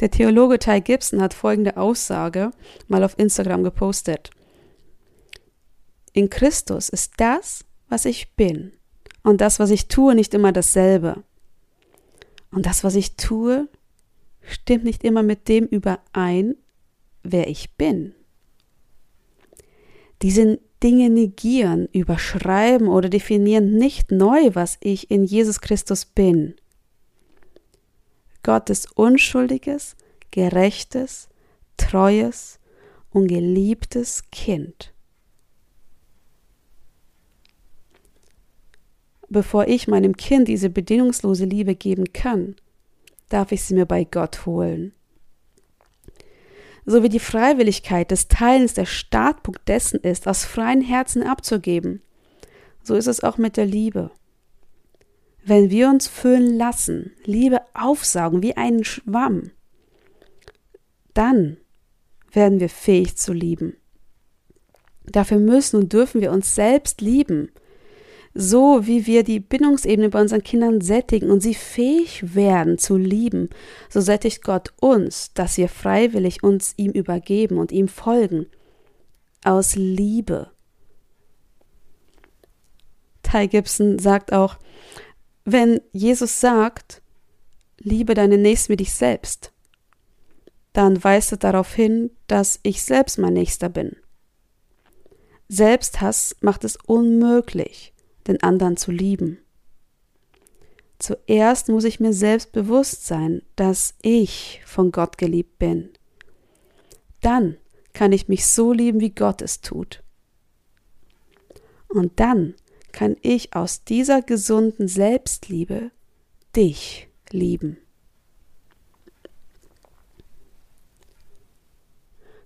Der 0.00 0.10
Theologe 0.10 0.58
Ty 0.58 0.80
Gibson 0.80 1.22
hat 1.22 1.34
folgende 1.34 1.76
Aussage 1.76 2.50
mal 2.88 3.04
auf 3.04 3.18
Instagram 3.18 3.62
gepostet. 3.62 4.30
In 6.12 6.30
Christus 6.30 6.88
ist 6.88 7.14
das, 7.18 7.64
was 7.88 8.04
ich 8.04 8.34
bin 8.34 8.72
und 9.22 9.40
das, 9.40 9.58
was 9.58 9.70
ich 9.70 9.88
tue, 9.88 10.14
nicht 10.14 10.34
immer 10.34 10.52
dasselbe. 10.52 11.22
Und 12.50 12.66
das, 12.66 12.84
was 12.84 12.94
ich 12.94 13.16
tue, 13.16 13.68
stimmt 14.42 14.84
nicht 14.84 15.04
immer 15.04 15.22
mit 15.22 15.48
dem 15.48 15.66
überein, 15.66 16.56
wer 17.22 17.48
ich 17.48 17.72
bin. 17.74 18.14
Diese 20.22 20.60
Dinge 20.84 21.10
negieren, 21.10 21.88
überschreiben 21.92 22.86
oder 22.86 23.08
definieren 23.08 23.76
nicht 23.76 24.12
neu, 24.12 24.50
was 24.52 24.78
ich 24.80 25.10
in 25.10 25.24
Jesus 25.24 25.60
Christus 25.60 26.04
bin. 26.04 26.54
Gottes 28.44 28.86
unschuldiges, 28.94 29.96
gerechtes, 30.30 31.28
treues 31.76 32.60
und 33.10 33.26
geliebtes 33.26 34.30
Kind. 34.30 34.94
bevor 39.34 39.68
ich 39.68 39.86
meinem 39.86 40.16
Kind 40.16 40.48
diese 40.48 40.70
bedingungslose 40.70 41.44
Liebe 41.44 41.74
geben 41.74 42.12
kann, 42.14 42.56
darf 43.28 43.52
ich 43.52 43.62
sie 43.64 43.74
mir 43.74 43.84
bei 43.84 44.04
Gott 44.04 44.46
holen. 44.46 44.92
So 46.86 47.02
wie 47.02 47.08
die 47.08 47.20
Freiwilligkeit 47.20 48.10
des 48.10 48.28
Teilens 48.28 48.74
der 48.74 48.86
Startpunkt 48.86 49.68
dessen 49.68 50.00
ist, 50.00 50.28
aus 50.28 50.44
freien 50.44 50.82
Herzen 50.82 51.22
abzugeben, 51.22 52.02
so 52.82 52.94
ist 52.94 53.06
es 53.06 53.22
auch 53.22 53.38
mit 53.38 53.56
der 53.56 53.66
Liebe. 53.66 54.10
Wenn 55.44 55.70
wir 55.70 55.88
uns 55.88 56.08
füllen 56.08 56.56
lassen, 56.56 57.12
Liebe 57.24 57.60
aufsaugen 57.74 58.42
wie 58.42 58.56
einen 58.56 58.84
Schwamm, 58.84 59.50
dann 61.14 61.56
werden 62.32 62.60
wir 62.60 62.68
fähig 62.68 63.16
zu 63.16 63.32
lieben. 63.32 63.76
Dafür 65.06 65.38
müssen 65.38 65.76
und 65.76 65.92
dürfen 65.92 66.20
wir 66.20 66.32
uns 66.32 66.54
selbst 66.54 67.00
lieben 67.00 67.50
So 68.34 68.86
wie 68.86 69.06
wir 69.06 69.22
die 69.22 69.38
Bindungsebene 69.38 70.08
bei 70.08 70.20
unseren 70.20 70.42
Kindern 70.42 70.80
sättigen 70.80 71.30
und 71.30 71.40
sie 71.40 71.54
fähig 71.54 72.34
werden 72.34 72.78
zu 72.78 72.96
lieben, 72.96 73.48
so 73.88 74.00
sättigt 74.00 74.42
Gott 74.42 74.72
uns, 74.80 75.32
dass 75.34 75.56
wir 75.56 75.68
freiwillig 75.68 76.42
uns 76.42 76.74
ihm 76.76 76.90
übergeben 76.90 77.58
und 77.58 77.70
ihm 77.70 77.86
folgen. 77.86 78.46
Aus 79.44 79.76
Liebe. 79.76 80.50
Ty 83.22 83.46
Gibson 83.46 83.98
sagt 84.00 84.32
auch, 84.32 84.58
wenn 85.44 85.80
Jesus 85.92 86.40
sagt, 86.40 87.02
liebe 87.78 88.14
deine 88.14 88.38
Nächsten 88.38 88.72
wie 88.72 88.76
dich 88.76 88.94
selbst, 88.94 89.52
dann 90.72 91.02
weist 91.04 91.32
er 91.32 91.38
darauf 91.38 91.72
hin, 91.72 92.10
dass 92.26 92.58
ich 92.64 92.82
selbst 92.82 93.18
mein 93.18 93.34
Nächster 93.34 93.68
bin. 93.68 93.96
Selbsthass 95.48 96.34
macht 96.40 96.64
es 96.64 96.76
unmöglich, 96.86 97.93
den 98.26 98.42
anderen 98.42 98.76
zu 98.76 98.90
lieben. 98.90 99.38
Zuerst 100.98 101.68
muss 101.68 101.84
ich 101.84 102.00
mir 102.00 102.12
selbst 102.12 102.52
bewusst 102.52 103.06
sein, 103.06 103.42
dass 103.56 103.94
ich 104.02 104.60
von 104.64 104.92
Gott 104.92 105.18
geliebt 105.18 105.58
bin. 105.58 105.90
Dann 107.20 107.56
kann 107.92 108.12
ich 108.12 108.28
mich 108.28 108.46
so 108.46 108.72
lieben, 108.72 109.00
wie 109.00 109.14
Gott 109.14 109.42
es 109.42 109.60
tut. 109.60 110.02
Und 111.88 112.18
dann 112.20 112.54
kann 112.92 113.16
ich 113.22 113.54
aus 113.54 113.84
dieser 113.84 114.22
gesunden 114.22 114.88
Selbstliebe 114.88 115.90
dich 116.54 117.08
lieben. 117.30 117.78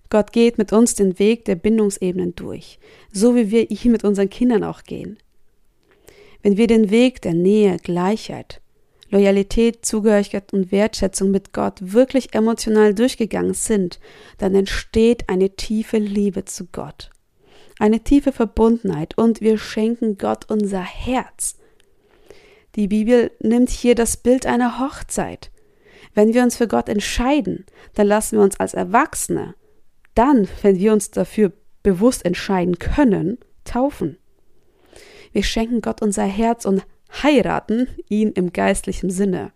Gott 0.09 0.31
geht 0.31 0.57
mit 0.57 0.73
uns 0.73 0.95
den 0.95 1.19
Weg 1.19 1.45
der 1.45 1.55
Bindungsebenen 1.55 2.35
durch, 2.35 2.79
so 3.11 3.35
wie 3.35 3.51
wir 3.51 3.69
ihn 3.69 3.91
mit 3.91 4.03
unseren 4.03 4.29
Kindern 4.29 4.63
auch 4.63 4.83
gehen. 4.83 5.19
Wenn 6.41 6.57
wir 6.57 6.67
den 6.67 6.89
Weg 6.89 7.21
der 7.21 7.33
Nähe, 7.33 7.77
Gleichheit, 7.77 8.61
Loyalität, 9.09 9.85
Zugehörigkeit 9.85 10.53
und 10.53 10.71
Wertschätzung 10.71 11.31
mit 11.31 11.51
Gott 11.51 11.75
wirklich 11.81 12.33
emotional 12.33 12.93
durchgegangen 12.93 13.53
sind, 13.53 13.99
dann 14.37 14.55
entsteht 14.55 15.27
eine 15.29 15.49
tiefe 15.55 15.97
Liebe 15.97 16.45
zu 16.45 16.65
Gott, 16.71 17.09
eine 17.79 18.01
tiefe 18.01 18.31
Verbundenheit 18.31 19.17
und 19.17 19.41
wir 19.41 19.57
schenken 19.57 20.17
Gott 20.17 20.49
unser 20.49 20.81
Herz. 20.81 21.57
Die 22.75 22.87
Bibel 22.87 23.31
nimmt 23.39 23.71
hier 23.71 23.95
das 23.95 24.17
Bild 24.17 24.45
einer 24.45 24.79
Hochzeit. 24.79 25.51
Wenn 26.13 26.33
wir 26.33 26.43
uns 26.43 26.57
für 26.57 26.67
Gott 26.67 26.87
entscheiden, 26.87 27.65
dann 27.95 28.07
lassen 28.07 28.37
wir 28.37 28.43
uns 28.43 28.59
als 28.59 28.73
Erwachsene 28.73 29.55
dann, 30.15 30.49
wenn 30.63 30.77
wir 30.77 30.91
uns 30.91 31.11
dafür 31.11 31.53
bewusst 31.81 32.25
entscheiden 32.25 32.77
können, 32.77 33.37
taufen. 33.63 34.17
Wir 35.31 35.43
schenken 35.43 35.81
Gott 35.81 36.01
unser 36.01 36.23
Herz 36.23 36.65
und 36.65 36.85
heiraten 37.23 37.87
ihn 38.07 38.31
im 38.31 38.53
geistlichen 38.53 39.09
Sinne. 39.09 39.51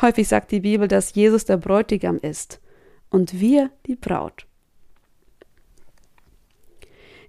Häufig 0.00 0.28
sagt 0.28 0.52
die 0.52 0.60
Bibel, 0.60 0.86
dass 0.86 1.14
Jesus 1.14 1.44
der 1.44 1.56
Bräutigam 1.56 2.18
ist 2.18 2.60
und 3.10 3.40
wir 3.40 3.70
die 3.86 3.96
Braut. 3.96 4.46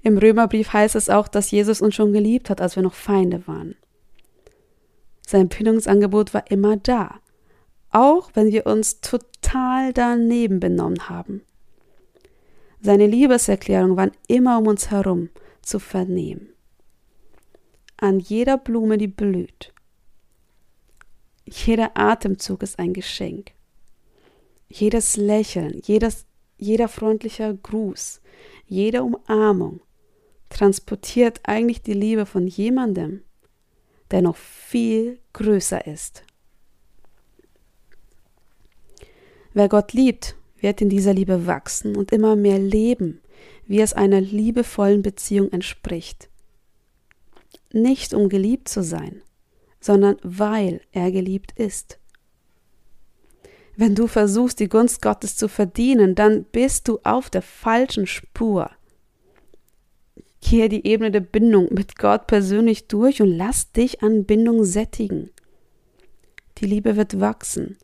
Im 0.02 0.18
Römerbrief 0.18 0.72
heißt 0.72 0.96
es 0.96 1.10
auch, 1.10 1.28
dass 1.28 1.52
Jesus 1.52 1.82
uns 1.82 1.96
schon 1.96 2.14
geliebt 2.14 2.50
hat, 2.50 2.62
als 2.62 2.76
wir 2.76 2.84
noch 2.84 2.94
Feinde 2.94 3.46
waren. 3.48 3.76
Sein 5.26 5.50
Bindungsangebot 5.50 6.34
war 6.34 6.50
immer 6.50 6.78
da, 6.78 7.20
auch 7.92 8.32
wenn 8.34 8.52
wir 8.52 8.66
uns 8.66 9.02
total 9.02 9.94
daneben 9.94 10.60
benommen 10.60 11.10
haben. 11.10 11.42
Seine 12.82 13.08
Liebeserklärungen 13.08 13.98
waren 13.98 14.12
immer 14.28 14.60
um 14.60 14.68
uns 14.68 14.90
herum 14.90 15.30
zu 15.62 15.80
vernehmen. 15.80 16.50
An 18.02 18.20
jeder 18.20 18.58
Blume, 18.58 18.98
die 18.98 19.10
blüht. 19.10 19.74
Jeder 21.46 21.98
Atemzug 21.98 22.64
ist 22.64 22.80
ein 22.80 22.94
Geschenk. 22.94 23.52
Jedes 24.70 25.18
Lächeln, 25.18 25.82
jedes, 25.84 26.26
jeder 26.58 26.88
freundliche 26.88 27.58
Gruß, 27.62 28.22
jede 28.68 29.04
Umarmung 29.04 29.82
transportiert 30.48 31.42
eigentlich 31.44 31.82
die 31.82 31.94
Liebe 31.94 32.26
von 32.26 32.48
jemandem, 32.48 33.22
der 34.12 34.22
noch 34.22 34.38
viel 34.38 35.20
größer 35.34 35.86
ist. 35.86 36.24
Wer 39.54 39.68
Gott 39.68 39.92
liebt, 39.92 40.36
wird 40.60 40.82
in 40.82 40.90
dieser 40.90 41.14
Liebe 41.14 41.48
wachsen 41.48 41.98
und 41.98 42.14
immer 42.14 42.38
mehr 42.38 42.60
leben, 42.60 43.20
wie 43.68 43.82
es 43.82 43.94
einer 43.94 44.22
liebevollen 44.22 45.02
Beziehung 45.02 45.52
entspricht. 45.52 46.30
Nicht 47.72 48.14
um 48.14 48.30
geliebt 48.30 48.68
zu 48.68 48.84
sein, 48.84 49.22
sondern 49.80 50.18
weil 50.24 50.82
er 50.92 51.12
geliebt 51.12 51.52
ist. 51.58 52.00
Wenn 53.76 53.96
du 53.96 54.08
versuchst, 54.08 54.60
die 54.60 54.68
Gunst 54.68 55.02
Gottes 55.02 55.38
zu 55.38 55.48
verdienen, 55.48 56.14
dann 56.14 56.44
bist 56.44 56.88
du 56.88 57.00
auf 57.04 57.30
der 57.30 57.42
falschen 57.42 58.08
Spur. 58.08 58.72
Gehe 60.42 60.68
die 60.68 60.86
Ebene 60.86 61.12
der 61.12 61.22
Bindung 61.22 61.70
mit 61.72 61.98
Gott 61.98 62.28
persönlich 62.28 62.88
durch 62.88 63.22
und 63.22 63.30
lass 63.30 63.72
dich 63.72 64.04
an 64.04 64.26
Bindung 64.26 64.64
sättigen. 64.64 65.30
Die 66.58 66.66
Liebe 66.66 66.98
wird 66.98 67.20
wachsen 67.20 67.78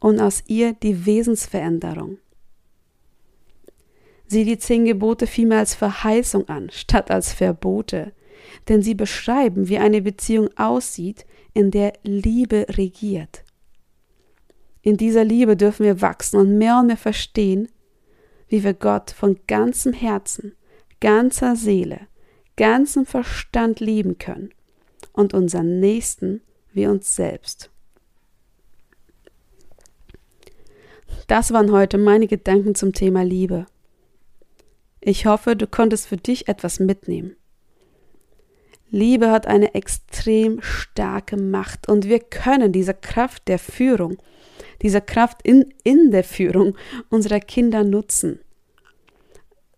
und 0.00 0.20
aus 0.20 0.42
ihr 0.46 0.72
die 0.72 1.06
Wesensveränderung. 1.06 2.18
Sieh 4.26 4.44
die 4.44 4.58
zehn 4.58 4.84
Gebote 4.84 5.26
vielmehr 5.26 5.58
als 5.58 5.74
Verheißung 5.74 6.48
an, 6.48 6.70
statt 6.70 7.10
als 7.10 7.32
Verbote, 7.32 8.12
denn 8.68 8.82
sie 8.82 8.94
beschreiben, 8.94 9.68
wie 9.68 9.78
eine 9.78 10.02
Beziehung 10.02 10.48
aussieht, 10.56 11.24
in 11.54 11.70
der 11.70 11.92
Liebe 12.02 12.66
regiert. 12.70 13.44
In 14.82 14.96
dieser 14.96 15.24
Liebe 15.24 15.56
dürfen 15.56 15.84
wir 15.84 16.00
wachsen 16.00 16.38
und 16.38 16.58
mehr 16.58 16.78
und 16.78 16.86
mehr 16.86 16.96
verstehen, 16.96 17.68
wie 18.48 18.62
wir 18.62 18.74
Gott 18.74 19.10
von 19.10 19.38
ganzem 19.46 19.92
Herzen, 19.92 20.54
ganzer 21.00 21.56
Seele, 21.56 22.06
ganzem 22.56 23.06
Verstand 23.06 23.80
lieben 23.80 24.18
können 24.18 24.50
und 25.12 25.34
unseren 25.34 25.80
Nächsten 25.80 26.42
wie 26.72 26.86
uns 26.86 27.16
selbst. 27.16 27.70
Das 31.26 31.52
waren 31.52 31.72
heute 31.72 31.98
meine 31.98 32.28
Gedanken 32.28 32.74
zum 32.74 32.92
Thema 32.92 33.22
Liebe. 33.24 33.66
Ich 35.00 35.26
hoffe, 35.26 35.56
du 35.56 35.66
konntest 35.66 36.06
für 36.06 36.16
dich 36.16 36.48
etwas 36.48 36.78
mitnehmen. 36.78 37.36
Liebe 38.96 39.30
hat 39.30 39.46
eine 39.46 39.74
extrem 39.74 40.60
starke 40.62 41.36
Macht 41.36 41.88
und 41.88 42.08
wir 42.08 42.20
können 42.20 42.72
diese 42.72 42.94
Kraft 42.94 43.46
der 43.48 43.58
Führung, 43.58 44.16
diese 44.82 45.00
Kraft 45.00 45.42
in, 45.42 45.72
in 45.84 46.10
der 46.10 46.24
Führung 46.24 46.76
unserer 47.10 47.40
Kinder 47.40 47.84
nutzen. 47.84 48.40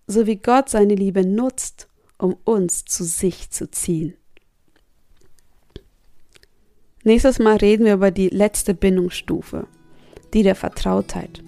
So 0.07 0.27
wie 0.27 0.37
Gott 0.37 0.69
seine 0.69 0.95
Liebe 0.95 1.27
nutzt, 1.27 1.89
um 2.17 2.37
uns 2.45 2.85
zu 2.85 3.05
sich 3.05 3.51
zu 3.51 3.71
ziehen. 3.71 4.15
Nächstes 7.05 7.39
Mal 7.39 7.57
reden 7.57 7.85
wir 7.85 7.95
über 7.95 8.11
die 8.11 8.29
letzte 8.29 8.75
Bindungsstufe 8.75 9.67
die 10.35 10.43
der 10.43 10.55
Vertrautheit. 10.55 11.43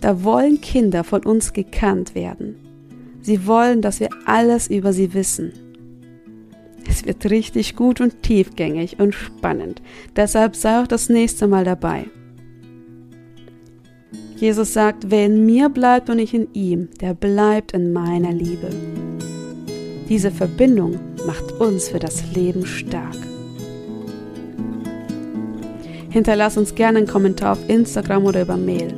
Da 0.00 0.22
wollen 0.22 0.60
Kinder 0.60 1.04
von 1.04 1.24
uns 1.24 1.52
gekannt 1.52 2.14
werden. 2.14 2.56
Sie 3.20 3.46
wollen, 3.46 3.82
dass 3.82 4.00
wir 4.00 4.10
alles 4.26 4.68
über 4.68 4.92
sie 4.92 5.12
wissen. 5.14 5.52
Wird 7.08 7.30
richtig 7.30 7.74
gut 7.74 8.02
und 8.02 8.22
tiefgängig 8.22 9.00
und 9.00 9.14
spannend. 9.14 9.80
Deshalb 10.14 10.54
sei 10.54 10.82
auch 10.82 10.86
das 10.86 11.08
nächste 11.08 11.46
Mal 11.46 11.64
dabei. 11.64 12.04
Jesus 14.36 14.74
sagt, 14.74 15.10
wer 15.10 15.24
in 15.24 15.46
mir 15.46 15.70
bleibt 15.70 16.10
und 16.10 16.18
ich 16.18 16.34
in 16.34 16.52
ihm, 16.52 16.90
der 17.00 17.14
bleibt 17.14 17.72
in 17.72 17.94
meiner 17.94 18.32
Liebe. 18.32 18.68
Diese 20.10 20.30
Verbindung 20.30 21.00
macht 21.26 21.50
uns 21.52 21.88
für 21.88 21.98
das 21.98 22.22
Leben 22.34 22.66
stark. 22.66 23.16
Hinterlass 26.10 26.58
uns 26.58 26.74
gerne 26.74 26.98
einen 26.98 27.06
Kommentar 27.06 27.52
auf 27.52 27.68
Instagram 27.70 28.26
oder 28.26 28.42
über 28.42 28.58
Mail. 28.58 28.94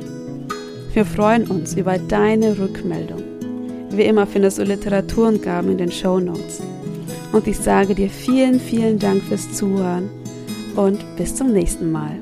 Wir 0.93 1.05
freuen 1.05 1.47
uns 1.47 1.77
über 1.77 1.97
deine 1.97 2.57
Rückmeldung. 2.59 3.23
Wie 3.91 4.03
immer 4.03 4.27
findest 4.27 4.57
du 4.57 4.63
Literaturangaben 4.63 5.71
in 5.71 5.77
den 5.77 5.91
Show 5.93 6.19
Notes. 6.19 6.61
Und 7.31 7.47
ich 7.47 7.57
sage 7.57 7.95
dir 7.95 8.09
vielen, 8.09 8.59
vielen 8.59 8.99
Dank 8.99 9.23
fürs 9.23 9.51
Zuhören 9.53 10.09
und 10.75 10.99
bis 11.15 11.35
zum 11.35 11.53
nächsten 11.53 11.91
Mal. 11.91 12.19